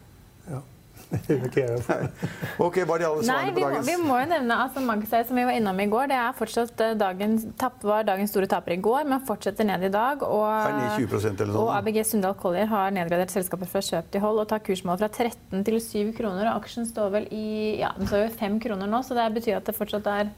Ja. 0.48 0.57
Det 0.57 0.57
gjør 0.57 0.57
ikke 0.57 0.57
jeg. 0.57 0.96
Ok, 2.65 2.77
var 2.88 3.00
de 3.00 3.06
alle 3.07 3.24
svarene 3.24 3.51
vi 3.54 3.62
på 3.62 3.63
dagens? 3.63 3.86
dagens 3.86 3.88
vi 3.88 3.95
må 4.04 4.18
jo 4.19 4.27
nevne 4.31 4.57
altså 4.63 4.83
Magseis, 4.83 5.27
som 5.30 5.39
vi 5.39 5.45
var 5.48 5.56
innom 5.56 5.80
i 5.80 5.88
går. 5.92 6.09
Det 6.12 6.18
er 6.19 6.33
fortsatt 6.38 6.83
eh, 6.83 6.95
dagens, 7.00 7.45
tapp, 7.59 7.77
var 7.88 8.07
dagens 8.07 8.33
store 8.33 8.50
taper 8.51 8.75
i 8.75 8.80
går, 8.83 9.06
men 9.07 9.24
fortsetter 9.27 9.68
ned 9.68 9.88
i 9.88 9.92
dag. 9.94 10.25
Og, 10.27 10.48
ned 10.77 10.98
20 11.00 11.30
eller 11.30 11.54
og 11.54 11.59
sånn? 11.59 11.75
ABG 11.77 12.01
Sundal 12.12 12.36
Collier 12.39 12.71
har 12.71 12.92
nedgradert 12.95 13.33
selskapet 13.33 13.71
fra 13.71 13.83
kjøp 13.86 14.12
til 14.13 14.24
hold 14.25 14.44
og 14.44 14.50
tar 14.51 14.63
kursmål 14.65 15.00
fra 15.04 15.12
13 15.12 15.63
til 15.68 15.80
7 15.83 16.12
kroner. 16.18 16.50
Og 16.50 16.65
aksjen 16.65 16.89
står 16.89 17.13
vel 17.15 17.30
i 17.36 17.48
ja, 17.80 17.94
den 18.00 18.10
står 18.10 18.25
jo 18.25 18.36
5 18.42 18.60
kroner 18.68 18.92
nå, 18.92 19.03
så 19.06 19.18
det 19.18 19.30
betyr 19.39 19.62
at 19.62 19.69
det 19.69 19.77
fortsatt 19.77 20.12
er 20.12 20.36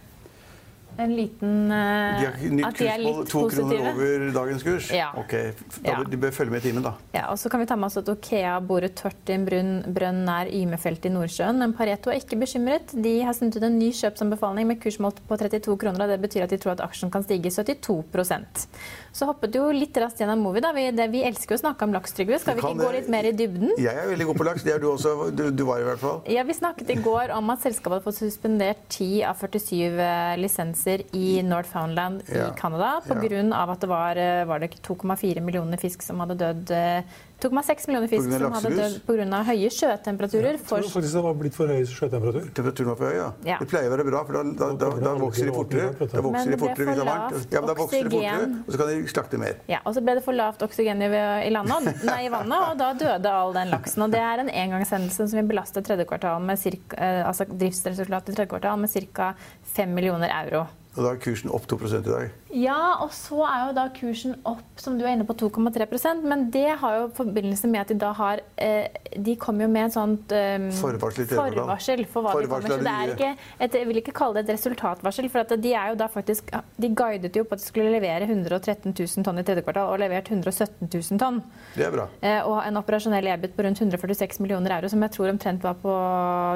en 1.00 1.13
liten 1.16 1.72
uh, 1.72 2.19
De 2.19 2.63
At 2.68 2.78
de 2.80 2.88
er 2.92 3.01
litt 3.01 3.30
to 3.31 3.46
kroner 3.51 3.90
over 3.94 4.25
dagens 4.36 4.66
kurs? 4.66 4.90
Ja. 4.96 5.10
Ok, 5.19 5.34
da, 5.80 5.90
Ja. 5.90 6.04
De 6.10 6.18
bør 6.19 6.34
følge 6.36 6.54
med 6.54 6.63
i 6.63 6.69
timen, 6.69 6.84
da. 6.86 6.94
Ja, 7.16 7.28
og 7.31 7.40
så 7.42 7.50
kan 7.51 7.62
vi 7.63 7.68
ta 7.69 7.75
med 7.80 7.88
oss 7.90 7.98
at 8.01 8.10
Okea 8.12 8.57
borer 8.66 8.92
tørt 8.96 9.30
i 9.31 9.36
en 9.38 9.46
brunn, 9.48 9.72
brønn 9.96 10.24
nær 10.28 10.50
Ymefeltet 10.51 11.10
i 11.10 11.13
Nordsjøen. 11.13 11.60
Men 11.62 11.74
Pareto 11.78 12.12
er 12.12 12.19
ikke 12.22 12.40
bekymret. 12.42 12.92
De 12.94 13.16
har 13.25 13.36
sendt 13.38 13.56
ut 13.57 13.63
en 13.66 13.78
ny 13.80 13.92
kjøpsanbefaling 13.96 14.68
med 14.69 14.81
kursmål 14.84 15.16
på 15.30 15.38
32 15.40 15.78
kroner. 15.80 16.04
og 16.06 16.10
Det 16.13 16.19
betyr 16.28 16.44
at 16.48 16.54
de 16.54 16.60
tror 16.62 16.75
at 16.75 16.84
aksjen 16.86 17.12
kan 17.13 17.24
stige 17.24 17.51
72% 17.54 18.66
Så 19.13 19.25
hoppet 19.30 19.56
jo 19.56 19.69
litt 19.74 19.96
raskt 19.98 20.19
gjennom 20.22 20.44
Movi. 20.44 20.62
da. 20.62 20.74
Vi, 20.75 20.88
det, 20.96 21.10
vi 21.13 21.24
elsker 21.25 21.56
jo 21.56 21.60
å 21.60 21.63
snakke 21.63 21.88
om 21.88 21.94
laks, 21.96 22.13
Trygve. 22.18 22.40
Skal 22.42 22.57
vi 22.60 22.66
ikke 22.66 22.84
gå 22.84 22.92
litt 22.98 23.10
mer 23.10 23.25
i 23.30 23.34
dybden? 23.34 23.74
Jeg 23.80 23.94
er 23.96 24.10
veldig 24.12 24.28
god 24.31 24.38
på 24.42 24.48
laks. 24.50 24.63
Det 24.66 24.74
er 24.75 24.81
du 24.84 24.90
også. 24.92 25.16
Du, 25.31 25.46
du 25.51 25.63
var 25.68 25.81
i 25.81 25.88
hvert 25.88 26.01
fall. 26.01 26.22
Ja, 26.30 26.44
Vi 26.48 26.54
snakket 26.57 26.90
i 26.94 27.00
går 27.04 27.31
om 27.38 27.50
at 27.54 27.62
selskapet 27.63 28.00
hadde 28.00 28.06
fått 28.10 28.19
suspendert 28.22 28.81
10 28.90 29.24
av 29.30 29.38
47 29.38 30.38
lisenser 30.42 30.88
i 31.15 31.41
Northfoundland 31.45 32.21
Ja. 32.27 32.50
i 32.50 32.59
Canada 32.59 32.91
Ja. 33.06 33.15
pga. 33.15 33.71
at 33.74 33.80
det 33.81 33.89
var, 33.89 34.15
eh, 34.18 34.45
var 34.45 34.59
2,4 34.59 35.41
millioner 35.41 35.77
fisk 35.77 36.01
som 36.01 36.19
hadde 36.19 36.38
dødd 36.38 36.71
eh, 36.71 37.03
2,6 37.39 37.88
millioner 37.88 38.07
fisk 38.12 38.27
av 38.27 38.39
som 38.39 38.53
hadde 38.57 38.75
dødd 38.75 38.95
pga. 39.07 39.44
høye 39.47 39.69
sjøtemperaturer. 39.71 40.51
Jeg 40.57 40.59
For, 40.59 40.81
tror 40.83 40.91
faktisk 41.00 41.13
det 41.13 41.24
var 41.24 41.33
blitt 41.39 41.56
for 41.56 41.68
høy 41.71 41.86
sjøtemperatur. 41.88 42.50
Temperaturen 42.53 42.89
var 42.91 42.95
for 43.00 43.06
høy, 43.12 43.15
ja. 43.15 43.30
Ja. 43.47 43.57
Det 43.62 43.68
pleier 43.71 43.88
å 43.88 43.94
være 43.95 44.06
bra, 44.09 44.24
for 44.27 44.33
da, 44.33 44.44
da, 44.44 44.68
da, 44.75 44.89
da 45.00 45.13
vokser 45.15 45.45
de 45.47 45.53
fortere. 45.56 45.94
Da 46.12 46.21
vokser 46.25 46.51
de 46.51 46.57
fortere 46.59 46.86
hvis 46.89 47.00
det 47.00 47.06
er 47.06 47.12
varmt. 47.12 47.47
Ja, 47.53 47.62
men 47.62 47.69
da 47.71 47.75
vokser 47.80 48.03
de 48.03 48.09
fortere, 48.09 48.50
og 48.68 48.74
så 48.74 48.81
kan 48.81 48.88
de 48.91 48.97
slakte 49.13 49.39
mer. 49.39 49.56
ja, 49.71 49.80
og 49.86 49.95
så 49.95 50.03
ble 50.03 50.15
det 50.19 50.24
for 50.25 50.33
lavt 50.36 50.65
oksygen 50.68 51.01
i, 51.01 51.07
i, 51.47 51.50
landet, 51.56 52.03
nei, 52.12 52.25
i 52.27 52.30
vannet, 52.33 52.59
og 52.74 52.77
da 52.77 52.91
døde 52.94 53.31
all 53.31 53.53
den 53.56 53.71
laksen. 53.71 54.03
Og 54.03 54.12
det 54.12 54.19
er 54.19 54.44
en 54.44 54.50
engangshendelse 54.51 55.30
som 55.30 55.39
vil 55.39 55.47
belaste 55.56 55.81
tredje 55.86 56.06
kvartal 56.09 56.41
med 56.44 56.59
cirka, 56.59 56.97
eh, 57.00 57.24
altså 57.24 57.47
driftsresultatet 57.47 58.33
i 58.33 58.36
tredje 58.36 58.51
kvartal 58.51 58.77
med 58.83 58.91
ca. 59.15 59.33
5 59.63 59.95
millioner 59.95 60.27
euro. 60.44 60.68
Og 60.97 61.06
da 61.06 61.12
er 61.13 61.19
kursen 61.21 61.51
opp 61.53 61.68
2 61.69 61.77
i 61.86 62.00
dag. 62.01 62.31
Ja, 62.50 62.97
og 63.03 63.12
så 63.13 63.44
er 63.45 63.68
jo 63.68 63.74
da 63.77 63.83
kursen 63.94 64.33
opp, 64.50 64.63
som 64.81 64.95
du 64.97 65.03
er 65.06 65.13
inne 65.13 65.25
på, 65.27 65.36
2,3% 65.38 66.24
Men 66.25 66.48
det 66.50 66.79
har 66.81 66.96
jo 66.96 67.03
forbindelse 67.13 67.69
med 67.69 67.84
at 67.84 67.91
de 67.93 67.98
da 68.01 68.10
har 68.17 68.41
eh, 68.58 68.88
De 69.13 69.36
kommer 69.38 69.67
jo 69.67 69.69
med 69.69 69.86
et 69.86 69.93
sånt 69.93 70.34
eh, 70.34 70.65
Forvarsel 70.79 71.27
i 71.27 71.29
forvarsel 71.29 72.01
for 72.10 72.25
hva 72.25 72.34
de 72.34 72.50
kommer. 72.50 72.74
Så 72.74 72.79
det 72.88 72.96
er 72.96 73.13
ikke 73.13 73.29
et, 73.38 73.77
Jeg 73.77 73.89
vil 73.91 74.01
ikke 74.01 74.15
kalle 74.17 74.39
det 74.39 74.48
et 74.48 74.55
resultatvarsel, 74.58 75.29
for 75.29 75.46
at 75.46 75.53
de 75.62 75.75
er 75.77 75.91
jo 75.91 76.00
da 76.01 76.08
faktisk 76.10 76.50
De 76.81 76.89
guidet 76.89 77.38
jo 77.38 77.46
på 77.46 77.53
at 77.53 77.62
de 77.62 77.69
skulle 77.69 77.93
levere 77.93 78.25
113 78.25 78.89
000 78.98 79.27
tonn 79.29 79.43
i 79.43 79.46
tredje 79.46 79.65
kvartal, 79.67 79.93
og 79.93 80.01
levert 80.01 80.34
117 80.34 80.89
000 80.89 81.22
tonn. 81.22 81.39
Det 81.77 81.86
er 81.86 81.93
bra. 81.93 82.10
Eh, 82.25 82.41
og 82.50 82.63
en 82.63 82.81
operasjonell 82.81 83.29
EBIT 83.36 83.53
på 83.53 83.67
rundt 83.67 83.86
146 83.86 84.41
millioner 84.41 84.79
euro, 84.79 84.89
som 84.89 85.05
jeg 85.05 85.13
tror 85.13 85.29
omtrent 85.36 85.63
var 85.69 85.77
på 85.77 85.93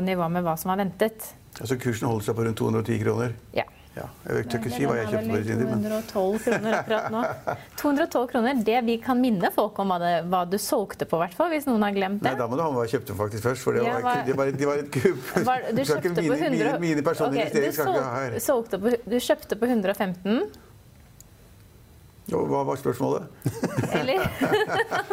nivå 0.10 0.26
med 0.34 0.46
hva 0.48 0.58
som 0.58 0.74
var 0.74 0.82
ventet. 0.82 1.30
Altså 1.62 1.78
Kursen 1.78 2.10
holder 2.10 2.32
seg 2.32 2.38
på 2.40 2.50
rundt 2.50 2.58
210 2.58 3.00
kroner. 3.06 3.38
Ja. 3.54 3.70
Ja, 3.94 4.08
jeg 4.26 4.48
tør 4.50 4.58
ikke 4.58 4.70
si 4.74 4.86
hva 4.90 4.94
jeg 4.98 5.10
kjøpte 5.12 5.30
på 5.30 5.36
det. 5.38 5.46
sin 5.46 5.60
tid, 5.60 5.68
men 5.70 5.84
212 5.86 6.40
kroner 6.42 6.76
akkurat 6.80 7.12
nå. 7.14 7.20
212 7.84 8.24
kroner, 8.32 8.62
det 8.66 8.80
vi 8.88 8.96
kan 9.04 9.20
minne 9.22 9.52
folk 9.54 9.78
om 9.84 9.92
hva, 9.94 10.00
det, 10.02 10.14
hva 10.32 10.40
du 10.50 10.56
solgte 10.58 11.06
på, 11.06 11.20
hvert 11.22 11.36
fall, 11.38 11.52
hvis 11.54 11.68
noen 11.70 11.86
har 11.86 11.94
glemt 11.94 12.24
det. 12.24 12.32
Nei, 12.32 12.40
da 12.42 12.48
må 12.50 12.58
du 12.58 12.64
ha 12.66 12.72
med 12.72 12.80
hva 12.82 12.88
jeg 12.88 12.96
kjøpte 12.96 13.18
faktisk 13.20 13.46
først, 13.46 13.62
for 13.68 13.78
det 13.78 13.84
var, 13.86 14.02
ikke- 14.02 14.26
det 14.32 14.38
var, 14.40 14.52
det 14.64 14.70
var 14.72 14.82
et 14.82 14.90
kupp. 14.96 15.30
Var, 15.52 15.68
du 15.78 15.84
kjøpte 15.86 16.14
på 16.18 16.26
100 16.26 16.50
mine, 16.58 16.74
mine 16.82 17.06
personlige 17.06 17.46
okay, 17.52 17.70
du 17.70 18.02
her. 18.02 18.40
solgte, 18.42 18.82
på, 18.82 18.96
du 19.14 19.18
kjøpte 19.30 19.60
på 19.62 19.70
115, 19.70 20.42
Og 22.34 22.46
Hva 22.50 22.64
var 22.66 22.78
spørsmålet? 22.80 23.30
eller? 24.00 24.26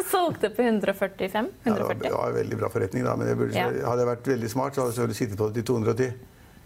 solgte 0.09 0.49
på 0.55 0.63
145? 0.63 1.49
Ja, 1.67 1.73
det 1.75 1.83
var, 1.85 1.93
det 2.01 2.11
var 2.15 2.29
en 2.31 2.37
veldig 2.39 2.57
bra 2.63 2.69
forretning, 2.71 3.03
da, 3.05 3.13
men 3.19 3.29
burde, 3.37 3.53
Ja. 3.59 3.67
hadde 3.91 4.05
jeg 4.05 4.09
vært 4.15 4.29
veldig 4.31 4.49
smart, 4.57 4.73
så 4.79 4.87
hadde 4.89 5.11
jeg 5.11 5.17
sittet 5.19 5.37
på 5.37 5.49
det 5.51 5.61
til 5.61 5.69
210. 5.75 6.13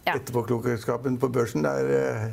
Ja. 0.05 0.15
Etterpåklokskapen 0.19 1.17
på 1.17 1.29
børsen, 1.33 1.63
det 1.65 1.71
er, 1.71 1.87
eh, 1.95 2.25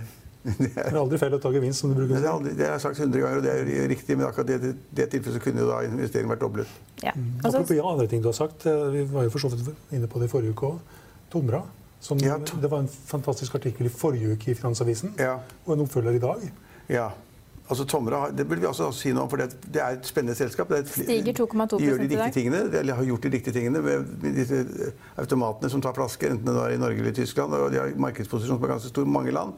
det 0.59 0.71
er 0.77 0.89
Det 0.91 0.93
er 0.93 0.99
aldri 1.01 1.19
feil 1.23 1.35
å 1.37 1.41
ta 1.41 1.51
gevinst, 1.55 1.81
som 1.81 1.93
du 1.93 1.97
bruker 2.01 2.19
å 2.19 2.21
si. 2.21 2.45
Det, 2.49 2.55
det 2.59 2.67
er 2.69 2.79
sagt 2.83 2.99
100 3.01 3.21
ganger, 3.23 3.37
og 3.39 3.45
det 3.47 3.53
er 3.55 3.89
riktig, 3.89 4.17
men 4.19 4.27
akkurat 4.27 4.47
det, 4.51 4.73
det 4.91 5.07
tilfellet 5.13 5.39
så 5.39 5.45
kunne 5.45 5.63
jo 5.65 5.69
da 5.71 5.79
investeringen 5.87 6.33
vært 6.35 6.43
doblet. 6.45 6.73
Ja. 7.03 7.13
Mm. 7.17 7.31
Apropos 7.45 7.77
ja, 7.79 7.87
andre 7.89 8.09
ting 8.11 8.21
du 8.25 8.29
har 8.29 8.37
sagt, 8.37 8.67
eh, 8.67 8.89
vi 8.93 9.05
var 9.13 9.25
jo 9.29 9.33
for 9.35 9.45
så 9.47 9.53
vidt 9.55 9.71
inne 9.97 10.11
på 10.11 10.19
det 10.23 10.29
i 10.29 10.33
forrige 10.35 10.53
uke 10.57 10.73
òg. 10.75 10.99
Tomra. 11.33 11.63
Som, 12.03 12.19
Ja, 12.19 12.37
to- 12.43 12.57
det 12.61 12.69
var 12.69 12.81
en 12.83 12.89
fantastisk 12.91 13.55
artikkel 13.55 13.87
i 13.87 13.93
forrige 13.95 14.33
uke 14.35 14.51
i 14.51 14.55
Finansavisen, 14.59 15.15
Ja, 15.23 15.37
og 15.67 15.77
en 15.77 15.85
oppfølger 15.87 16.17
i 16.19 16.19
dag. 16.19 16.49
ja. 16.91 17.11
Altså 17.73 17.87
Tomra, 17.89 18.27
det 18.37 18.45
burde 18.49 18.61
vi 18.61 18.69
også 18.69 18.91
si 18.93 19.13
noe 19.17 19.25
om, 19.25 19.31
for 19.33 19.41
det, 19.41 19.55
det 19.73 19.81
er 19.81 19.97
et 19.97 20.09
spennende 20.09 20.37
selskap. 20.37 20.69
Det 20.69 20.83
er 20.83 20.91
Stiger 20.93 21.39
2,2% 21.39 21.79
De 21.79 21.87
gjør 21.87 22.03
de 22.03 22.09
riktige 22.11 22.35
tingene, 22.37 22.61
eller 22.83 22.99
har 22.99 23.09
gjort 23.09 23.25
de 23.25 23.31
riktige 23.33 23.55
tingene 23.57 23.81
med 23.87 24.13
disse 24.37 24.59
eh, 24.61 24.93
automatene 25.23 25.71
som 25.73 25.81
tar 25.85 25.97
flasker, 25.97 26.35
enten 26.37 26.51
det 26.53 26.59
er 26.67 26.77
i 26.77 26.83
Norge 26.83 27.01
eller 27.01 27.15
i 27.15 27.19
Tyskland. 27.23 27.57
og 27.57 27.73
De 27.73 27.81
har 27.81 27.97
markedsposisjon 27.97 28.59
som 28.61 28.69
er 28.69 28.75
ganske 28.75 28.93
stor 28.93 29.09
i 29.09 29.15
mange 29.17 29.33
land. 29.33 29.57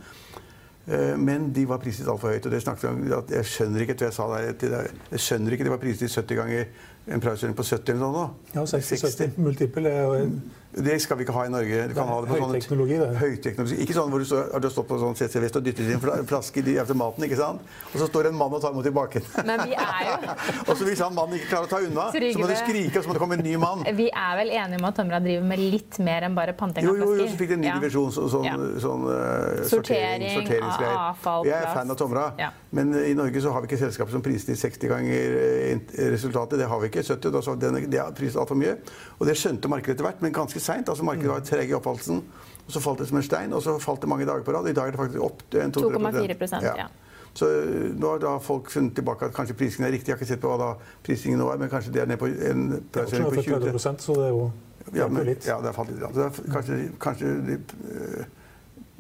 Eh, 0.87 1.17
Men 1.19 1.51
de 1.57 1.67
var 1.69 1.83
priset 1.83 2.07
altfor 2.09 2.35
høyt. 2.37 2.47
og 2.47 2.53
det 2.53 2.63
snakket 2.63 2.85
vi 2.85 2.93
om, 3.13 3.19
at 3.19 3.31
Jeg 3.31 3.45
skjønner 3.51 3.81
ikke 3.87 3.97
jeg 4.05 4.13
sa 4.13 4.29
der, 4.31 4.91
jeg 5.11 5.21
skjønner 5.27 5.57
ikke 5.57 5.65
de 5.65 5.71
var 5.75 5.83
priset 5.83 6.11
70 6.11 6.37
ganger 6.37 6.65
en 7.09 7.21
price-earning 7.21 7.57
på 7.57 7.65
70 7.67 7.91
eller 7.93 8.13
noe. 8.13 8.29
Ja, 8.55 8.63
60-70 8.65 9.39
multiple 9.39 9.89
er 9.89 10.31
det 10.77 11.01
skal 11.03 11.17
vi 11.17 11.23
ikke 11.25 11.33
ha 11.37 11.45
i 11.47 11.51
Norge. 11.53 11.89
Du 11.89 11.95
kan 11.95 12.09
ha 12.09 12.21
det 12.21 12.29
på 12.31 12.37
sånne- 12.39 12.59
Høyteknologi, 12.59 12.97
det. 12.99 13.17
Høyteknologi. 13.21 13.77
Ikke 13.85 13.95
sånn 13.95 14.11
hvor 14.11 14.19
du 14.19 14.25
står, 14.27 14.53
har 14.53 14.61
du 14.61 14.69
stått 14.71 14.89
på 14.89 14.99
sånn 14.99 15.15
CC 15.17 15.41
Vest 15.41 15.57
og 15.57 15.63
dyttet 15.65 15.87
inn 15.87 16.01
en 16.01 16.27
flaske 16.27 16.63
i 16.67 16.75
automaten, 16.83 17.25
ikke 17.25 17.37
sant? 17.39 17.61
Og 17.93 18.01
så 18.01 18.07
står 18.11 18.27
en 18.31 18.35
mann 18.35 18.53
og 18.53 18.61
tar 18.63 18.73
imot 18.75 18.87
i 18.87 18.91
baken. 18.91 19.23
Men 19.47 19.61
vi 19.69 19.75
er 19.75 20.03
jo 20.09 20.17
og 20.69 20.77
så 20.77 20.85
hvis 20.89 20.99
han 21.05 21.15
mannen 21.15 21.39
ikke 21.39 21.49
klarer 21.53 21.67
å 21.67 21.71
ta 21.71 21.79
unna, 21.79 22.09
så 22.11 22.39
må 22.41 22.49
du 22.51 22.57
skrike, 22.59 22.99
og 22.99 23.05
så 23.05 23.09
må 23.09 23.15
det 23.15 23.23
komme 23.23 23.39
en 23.39 23.45
ny 23.45 23.57
mann. 23.57 23.85
Vi 23.95 24.09
er 24.11 24.37
vel 24.41 24.51
enige 24.51 24.81
om 24.83 24.89
at 24.91 24.97
Tomra 24.99 25.21
driver 25.23 25.45
med 25.47 25.59
litt 25.63 25.99
mer 26.03 26.27
enn 26.27 26.35
bare 26.35 26.53
panting 26.59 26.85
av 26.89 26.95
flasker? 26.95 27.07
jo, 27.07 27.23
jo, 27.23 27.29
så 27.31 27.39
fikk 27.39 27.49
de 27.49 27.55
en 27.55 27.61
ny 27.61 27.67
Ja. 27.71 27.79
divisjon. 27.79 28.11
Så, 28.13 28.27
sånn, 28.31 28.45
Ja. 28.45 28.57
sånn 28.83 29.05
uh, 29.07 29.65
Sortering, 29.69 30.27
sortering, 30.41 30.65
av 30.65 31.15
avfall, 31.15 31.45
Jeg 31.47 31.63
er 31.63 31.75
fan 31.75 31.91
av 31.91 31.97
Tomra, 31.97 32.33
Ja. 32.39 32.51
men 32.73 32.95
eh, 32.95 33.11
i 33.11 33.15
Norge 33.15 33.41
så 33.41 33.53
har 33.53 33.61
vi 33.63 33.69
ikke 33.69 33.79
selskaper 33.85 34.11
som 34.11 34.23
priser 34.23 34.55
60 34.59 34.89
ganger 34.89 35.39
eh, 35.39 36.11
resultatet. 36.11 36.59
Det 36.59 36.67
har 36.69 36.81
vi 36.81 36.89
ikke. 36.89 37.03
70, 37.05 37.31
da, 37.31 37.41
så 37.43 37.55
den, 37.59 37.75
det 37.91 37.99
er 38.01 38.11
priset 38.17 38.37
altfor 38.41 38.57
mye. 38.57 38.77
Og 39.21 39.27
det 39.27 39.37
skjønte 39.37 39.69
markedet 39.69 39.95
etter 39.99 40.05
hvert, 40.09 40.23
men 40.23 40.33
ganske 40.33 40.61
seint. 40.65 40.89
Altså, 40.89 41.07
markedet 41.07 41.31
var 41.31 41.47
treg 41.47 41.71
i 41.71 41.77
oppholdelsen. 41.79 42.21
Og 42.65 42.73
så 42.73 42.81
falt 42.81 43.03
det 43.03 43.09
som 43.11 43.21
en 43.21 43.25
stein, 43.27 43.53
og 43.53 43.63
så 43.63 43.77
falt 43.83 44.01
det 44.01 44.09
mange 44.09 44.27
dager 44.27 44.45
på 44.45 44.53
rad. 44.55 44.69
I 44.69 44.77
dag 44.77 44.89
er 44.89 44.97
det 44.97 45.01
faktisk 45.01 45.25
opp 45.25 45.43
til 45.53 45.75
2,4 45.77 46.63
ja. 46.65 46.87
Så 47.35 47.49
eh, 47.51 47.89
nå 47.99 48.13
har 48.13 48.21
da 48.23 48.37
folk 48.39 48.71
funnet 48.71 48.95
tilbake 48.95 49.27
at 49.27 49.35
kanskje 49.35 49.57
prisingen 49.59 49.89
er 49.89 49.93
riktig. 49.97 50.13
Jeg 50.13 50.17
har 50.17 50.23
ikke 50.23 50.31
sett 50.31 50.43
på 50.43 50.53
hva 50.53 50.59
da 50.61 50.93
prisingen 51.05 51.43
nå 51.43 51.49
er, 51.51 51.59
men 51.61 51.73
kanskje 51.73 51.93
det 51.95 52.05
er 52.05 52.13
ned 52.13 52.21
på 52.21 52.31
en 52.31 52.69
er 52.77 52.85
plassering 52.95 53.27
på 53.27 53.35
ned 53.35 53.49
20 53.49 53.67
30 53.75 54.07
så 54.07 54.17
det 54.21 54.29
er 54.29 54.33
jo 54.33 54.45
ja, 54.95 55.09
men, 55.09 55.27
ja, 55.27 55.57
det 55.59 55.71
har 55.71 55.75
falt 55.75 55.91
litt. 55.91 56.03
Ja. 56.05 56.11
Så 56.13 56.21
det 56.21 56.27
er, 56.29 56.53
kanskje 56.55 56.79
kanskje 57.03 57.33
de, 57.49 57.57
uh, 57.89 58.45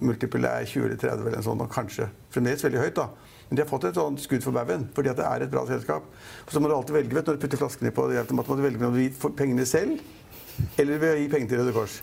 multiple 0.08 0.50
er 0.50 0.66
20 0.66 0.88
eller 0.88 0.98
30 0.98 1.22
eller 1.22 1.38
en 1.38 1.46
sånn, 1.46 1.62
og 1.62 1.70
Kanskje. 1.70 2.08
Fremdeles 2.34 2.64
veldig 2.66 2.80
høyt, 2.82 2.98
da. 2.98 3.08
Men 3.48 3.58
de 3.58 3.62
har 3.62 3.70
fått 3.70 3.86
et 3.86 4.00
sånt 4.00 4.22
skudd 4.24 4.42
for 4.42 4.56
baugen 4.56 4.88
fordi 4.96 5.12
at 5.12 5.20
det 5.20 5.26
er 5.28 5.44
et 5.44 5.52
bra 5.52 5.62
selskap. 5.68 6.08
Så 6.50 6.62
må 6.62 6.70
du 6.70 6.74
alltid 6.74 6.96
velge 6.96 7.14
vet, 7.14 7.28
når 7.28 7.36
du 7.36 7.44
putter 7.44 7.60
flaskene 7.60 7.92
på 7.94 8.08
det 8.10 8.18
automatet, 8.24 8.50
må 8.50 8.58
du 8.58 8.64
velge 8.64 8.88
om 8.88 8.96
du 8.96 9.02
vil 9.02 9.36
pengene 9.38 9.68
selv 9.68 10.00
eller 10.78 10.98
ved 11.02 11.14
å 11.14 11.18
gi 11.22 11.28
penger 11.32 11.48
til 11.54 11.62
Røde 11.62 11.72
Kors. 11.76 11.96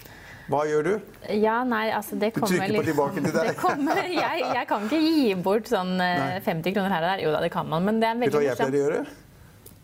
Hva 0.51 0.63
gjør 0.67 0.83
du? 0.83 0.93
Ja, 1.37 1.61
nei, 1.63 1.85
altså 1.95 2.17
det 2.19 2.33
Du 2.35 2.41
trykker 2.43 2.73
på 2.75 2.83
tilbake 2.89 3.21
til 3.23 3.31
deg. 3.37 3.51
Det 3.51 3.57
kommer, 3.61 4.01
jeg, 4.03 4.41
jeg 4.57 4.67
kan 4.67 4.87
ikke 4.89 4.99
gi 5.05 5.35
bort 5.45 5.69
sånn 5.71 5.93
eh, 6.03 6.39
50 6.43 6.73
kroner 6.75 6.91
her 6.91 7.05
og 7.05 7.09
der. 7.13 7.23
Jo 7.23 7.31
da, 7.35 7.41
det 7.45 7.51
kan 7.53 7.69
man, 7.71 7.85
men 7.87 8.01
det 8.03 8.09
er 8.09 8.19
Vet 8.19 8.33
du 8.33 8.39
hva 8.39 8.41
veldig 8.41 8.49
jeg 8.49 8.57
pleier 8.59 8.71
å 8.71 8.75
morsomt. 8.75 8.81
gjøre? 8.81 9.19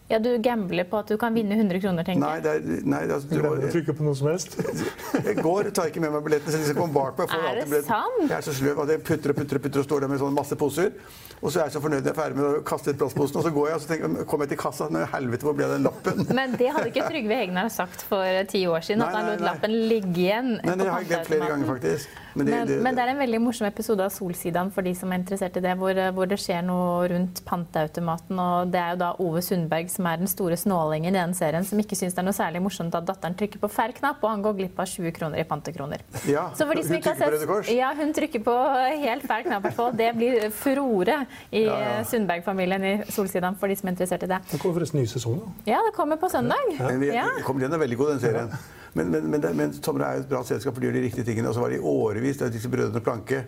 Ja, 0.08 0.20
du 0.24 0.30
gambler 0.40 0.86
på 0.88 1.02
at 1.02 1.10
du 1.12 1.18
kan 1.20 1.36
vinne 1.36 1.58
100 1.58 1.82
kroner, 1.84 2.06
tenker 2.08 2.22
Nei, 2.24 2.36
jeg. 2.38 2.44
det 2.46 2.52
er, 2.80 2.84
nei 2.88 3.00
det 3.10 3.16
er, 3.18 3.24
Du 3.28 3.34
glemmer 3.36 3.66
å 3.68 3.72
trykke 3.74 3.96
på 3.98 4.06
noe 4.06 4.16
som 4.16 4.30
helst. 4.32 4.54
Jeg 5.28 5.36
går, 5.44 5.68
tar 5.76 5.90
ikke 5.92 6.00
med 6.04 6.14
meg 6.14 6.24
billettene, 6.24 6.54
så 6.54 6.62
de 6.62 6.68
skal 6.70 6.78
komme 6.80 6.96
bak 6.96 7.18
meg. 7.20 7.28
får 7.34 7.48
Er 7.50 7.58
det 7.60 7.66
billetten. 7.68 7.90
sant? 7.90 8.22
Jeg 8.30 8.38
er 8.38 8.46
så 8.46 8.54
sløv 8.56 8.80
at 8.86 8.94
jeg 8.94 9.02
putter 9.10 9.34
og 9.34 9.40
putter 9.42 9.60
og 9.60 9.66
putter 9.66 9.82
og 9.82 9.88
står 9.90 10.06
der 10.06 10.12
med 10.14 10.22
sånn 10.22 10.38
masse 10.38 10.58
poser. 10.62 10.94
Og 11.42 11.52
så 11.52 11.60
er 11.60 11.68
jeg 11.68 11.76
så 11.76 11.82
fornøyd 11.84 12.00
når 12.00 12.08
jeg 12.08 12.16
er 12.16 12.20
ferdig 12.22 12.40
med 12.40 12.48
å 12.48 12.62
kaste 12.72 12.94
ut 12.94 13.02
plastposen, 13.02 13.40
og 13.42 13.44
så 13.50 13.52
går 13.58 13.68
jeg 13.68 13.80
og 13.80 13.84
så 13.84 13.90
tenker, 13.92 14.14
jeg, 14.22 14.28
kommer 14.32 14.48
jeg 14.48 14.54
til 14.54 14.62
kassa. 14.64 14.88
Nei, 14.96 15.04
helvete, 15.12 15.48
hvor 15.50 15.58
ble 15.60 15.68
den 15.74 15.90
lappen? 15.90 16.24
Men 16.40 16.56
det 16.62 16.72
hadde 16.72 16.88
ikke 16.94 17.10
Trygve 17.12 17.42
Hegnar 17.42 17.74
sagt 17.74 18.06
for 18.08 18.24
eh, 18.24 18.46
ti 18.48 18.64
år 18.70 18.88
siden, 18.88 19.04
Nei, 19.04 19.10
at 19.12 19.20
han 19.20 19.30
lot 19.34 19.44
lappen 19.50 19.76
ligge 19.92 20.16
igjen. 20.24 20.54
Nei, 20.62 20.72
på 20.72 20.80
det 20.86 20.88
har 20.94 21.04
jeg 21.04 21.12
glemt 21.12 21.32
flere 21.34 21.52
ganger, 21.52 21.70
faktisk. 21.76 22.24
Men 22.38 22.46
det, 22.46 22.54
Men, 22.54 22.68
det, 22.68 22.78
men 22.86 22.96
det 22.96 23.04
er 23.04 23.10
en 23.14 23.18
veldig 23.22 23.40
morsom 23.42 23.68
episode 23.68 24.04
av 24.06 24.12
Solsidan 24.14 24.70
for 24.72 24.86
de 24.86 24.94
som 24.96 25.12
er 25.12 25.20
interessert 25.22 25.58
i 25.58 25.64
det, 25.66 25.74
hvor, 25.80 25.98
hvor 26.14 26.28
det 26.30 26.38
skjer 26.40 26.62
noe 26.68 27.08
rundt 27.10 27.42
panteautomaten. 27.48 28.38
Og 28.40 28.72
det 28.74 28.80
er 28.82 28.92
jo 28.94 29.00
da 29.02 29.10
Ove 29.24 29.42
Sundberg 29.42 29.90
som 29.90 30.06
er 30.12 30.18
den 30.22 30.30
store 30.32 30.58
snålingen 30.60 31.16
i 31.16 31.18
den 31.20 31.34
serien, 31.38 31.66
som 31.68 31.80
ikke 31.82 31.98
syns 31.98 32.14
det 32.14 32.22
er 32.24 32.28
noe 32.30 32.38
særlig 32.38 32.62
morsomt 32.62 32.96
at 32.98 33.08
datteren 33.10 33.36
trykker 33.40 33.60
på 33.64 33.70
færre 33.74 33.96
knapp, 33.98 34.22
og 34.24 34.30
han 34.30 34.44
går 34.46 34.58
glipp 34.62 34.80
av 34.80 34.86
20 34.92 35.12
kroner 35.18 35.42
i 35.42 35.46
pantekroner. 35.50 36.04
ja, 36.30 36.48
Så 36.54 36.66
for 36.68 36.74
de 36.78 36.84
som 36.86 36.94
hun 36.96 37.02
ikke 37.02 37.14
har 37.14 37.18
trykker 37.18 37.18
på 37.18 37.32
sett- 37.32 37.34
Røde 37.34 37.48
Kors. 37.52 37.72
Ja, 37.74 37.94
hun 37.98 38.14
trykker 38.14 38.44
på 38.48 38.56
helt 39.04 39.28
feil 39.28 39.44
knapp. 39.48 39.66
i 39.66 39.68
hvert 39.70 39.78
fall. 39.82 39.92
Det 39.98 40.12
blir 40.16 40.50
furore 40.52 41.26
i 41.52 41.64
Ja, 41.66 41.80
ja. 41.80 42.04
Sundberg-familien 42.04 42.84
i 42.84 42.96
Solsidan, 43.12 43.56
for 43.58 43.68
de 43.68 43.76
som 43.76 43.88
er 43.90 43.96
interessert 43.98 44.24
i 44.24 44.28
det. 44.28 44.40
Det 44.52 44.60
kommer 44.62 44.80
forresten 44.80 45.00
ny 45.02 45.06
sesong, 45.10 45.40
da. 45.42 45.72
Ja, 45.74 45.80
det 45.88 45.96
kommer 45.96 46.18
på 46.22 46.30
søndag. 46.30 46.62
Men 46.80 47.00
vi, 47.00 47.08
Ja. 47.14 47.26
kommer 47.44 47.62
den 47.62 47.74
er 47.74 47.78
veldig 47.80 47.98
god, 47.98 48.10
den 48.16 48.20
serien. 48.20 48.52
Men, 48.94 49.12
men, 49.12 49.30
men, 49.32 49.48
men 49.58 49.78
Tomra 49.84 50.12
er 50.12 50.20
jo 50.20 50.26
et 50.26 50.32
bra 50.32 50.44
selskap, 50.48 50.74
for 50.74 50.82
de 50.82 50.90
gjør 50.90 51.00
de 51.00 51.06
riktige 51.08 51.28
tingene. 51.28 51.50
Og 51.50 51.58
så 51.58 51.64
var 51.64 51.74
det 51.74 51.82
i 51.82 51.88
årevis 51.94 52.40
det 52.42 52.54
disse 52.56 52.72
brødrene 52.72 53.04
Planke 53.04 53.46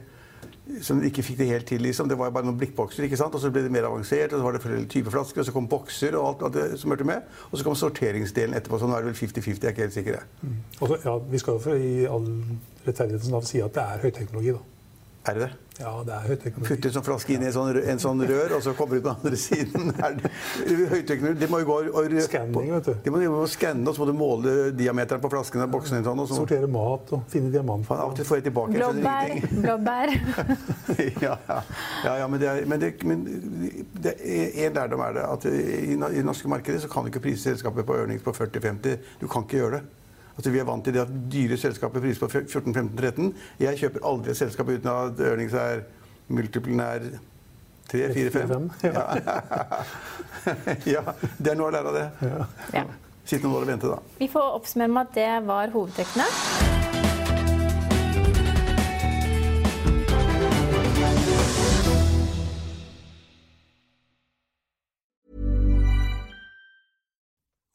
som 0.85 0.99
ikke 1.03 1.23
fikk 1.25 1.39
det 1.39 1.47
helt 1.49 1.65
til. 1.65 1.81
liksom. 1.81 2.09
Det 2.09 2.17
var 2.17 2.29
jo 2.29 2.35
bare 2.35 2.45
noen 2.45 2.57
blikkbokser, 2.59 3.03
ikke 3.07 3.17
sant? 3.17 3.33
og 3.35 3.41
så 3.41 3.49
ble 3.53 3.63
det 3.65 3.71
mer 3.73 3.87
avansert. 3.89 4.33
og 4.33 4.39
Så 4.39 4.45
var 4.45 4.55
det 4.55 4.61
flere 4.61 4.85
typer 4.85 5.15
flasker, 5.15 5.41
og 5.41 5.47
så 5.47 5.53
kom 5.55 5.69
bokser 5.69 6.17
og 6.17 6.27
alt, 6.27 6.43
alt 6.45 6.57
det 6.57 6.79
som 6.79 6.93
hørte 6.93 7.07
med. 7.09 7.29
Og 7.49 7.57
så 7.57 7.65
kom 7.65 7.77
sorteringsdelen 7.77 8.57
etterpå. 8.57 8.79
Så 8.79 8.89
nå 8.89 8.97
er 8.97 9.05
det 9.05 9.13
vel 9.13 9.19
50-50, 9.19 9.49
jeg 9.49 9.63
er 9.63 9.73
ikke 9.73 9.87
helt 9.87 9.97
sikker. 9.97 10.19
Mm. 10.41 10.57
Og 10.79 10.91
så, 10.91 10.99
ja, 11.05 11.15
vi 11.31 11.41
skal 11.41 11.57
jo 11.57 11.63
for 11.63 11.87
i 11.89 11.93
all 12.09 12.27
rettferdighetens 12.85 13.31
navn 13.33 13.49
si 13.49 13.63
at 13.65 13.73
det 13.75 13.85
er 13.85 14.05
høyteknologi, 14.05 14.53
da. 14.57 14.78
Er 15.29 15.35
det 15.37 15.41
det? 15.47 15.49
Ja, 15.79 15.91
det 16.03 16.11
er 16.11 16.23
høyteknologi. 16.27 16.67
Putte 16.73 16.89
en 16.89 16.93
sånn 16.97 17.03
flaske 17.05 17.31
inn 17.31 17.43
i 17.45 17.47
en 17.47 17.53
sånn, 17.55 17.69
rø- 17.77 17.83
en 17.87 17.99
sånn 18.03 18.19
rør, 18.27 18.51
og 18.57 18.63
så 18.65 18.73
kommer 18.75 18.97
du 18.97 18.99
ut 18.99 19.05
på 19.05 19.11
den 19.13 19.19
andre 19.29 19.37
siden. 19.39 19.91
Er 20.05 20.15
det- 20.17 20.31
Høyteknologi, 20.91 21.39
Det 21.39 21.47
må 21.53 21.59
jo 21.61 21.67
gå 21.69 21.77
og, 22.01 22.15
Skanning, 22.25 22.71
vet 22.73 22.89
du. 22.89 22.95
De 23.05 23.13
må, 23.13 23.21
de 23.23 23.29
må 23.31 23.45
skanne, 23.47 23.85
og 23.87 23.95
så 23.95 24.03
må 24.03 24.07
du 24.09 24.17
måle 24.19 24.55
diameteren 24.75 25.21
på 25.23 25.31
flaskene 25.31 25.63
og 25.69 25.71
boksene. 25.77 26.01
Sånn, 26.03 26.19
og 26.19 26.27
så, 26.27 26.39
Sortere 26.41 26.67
mat 26.73 27.13
og 27.15 27.23
finne 27.31 27.53
diamant. 27.53 27.85
Faen, 27.87 28.01
av 28.03 28.11
og 28.11 28.17
til 28.19 28.27
får 28.27 28.41
jeg 28.41 28.47
tilbake 28.49 28.75
skjønner 28.75 28.99
Blåbær, 28.99 29.29
blåbær. 29.63 30.15
ja, 31.29 31.37
ja. 31.47 31.59
ja, 32.09 32.17
ja, 32.23 32.27
men, 32.27 32.43
det 32.43 32.49
er, 32.51 32.65
men, 32.73 32.83
det, 32.83 32.91
men 33.07 33.23
det 34.03 34.15
er, 34.19 34.49
en 34.67 34.81
lærdom 34.81 35.05
er 35.07 35.15
det 35.21 35.23
at 35.29 35.47
i, 35.53 35.95
i 35.95 36.25
norske 36.27 36.51
markedet 36.51 36.83
så 36.83 36.91
kan 36.91 37.07
du 37.07 37.13
ikke 37.13 37.23
prise 37.29 37.45
selskapet 37.53 37.87
på 37.87 37.95
ørnings 38.01 38.25
på 38.25 38.35
40-50. 38.35 38.99
Du 39.23 39.27
kan 39.31 39.47
ikke 39.47 39.61
gjøre 39.63 39.79
det. 39.79 39.85
Altså, 40.39 40.53
vi 40.55 40.59
er 40.61 40.67
vant 40.69 40.85
til 40.87 40.95
det 40.95 41.01
at 41.01 41.09
dyre 41.33 41.57
selskaper 41.59 41.99
priser 41.99 42.21
på 42.23 42.29
14-15-13. 42.31 43.33
Jeg 43.59 43.79
kjøper 43.81 44.05
aldri 44.07 44.31
et 44.31 44.39
selskap 44.39 44.71
uten 44.71 44.87
at 44.87 45.19
earnings 45.19 45.57
er 45.59 45.81
multiplen 46.31 46.79
er 46.79 47.09
3-4-5. 47.91 48.69
Ja. 48.87 49.03
ja, 50.95 51.03
det 51.35 51.51
er 51.51 51.59
noe 51.59 51.67
å 51.67 51.75
lære 51.75 51.91
av 51.91 51.99
det. 51.99 52.07
Ja. 52.71 52.87
Sitt 53.27 53.43
noen 53.43 53.59
år 53.59 53.67
og 53.67 53.73
vente, 53.73 53.91
da. 53.91 53.99
Vi 54.23 54.31
får 54.31 54.53
oppsummere 54.61 54.95
med 54.95 55.09
at 55.09 55.17
det 55.19 55.31
var 55.51 55.75
hovedtrekkene. 55.75 56.78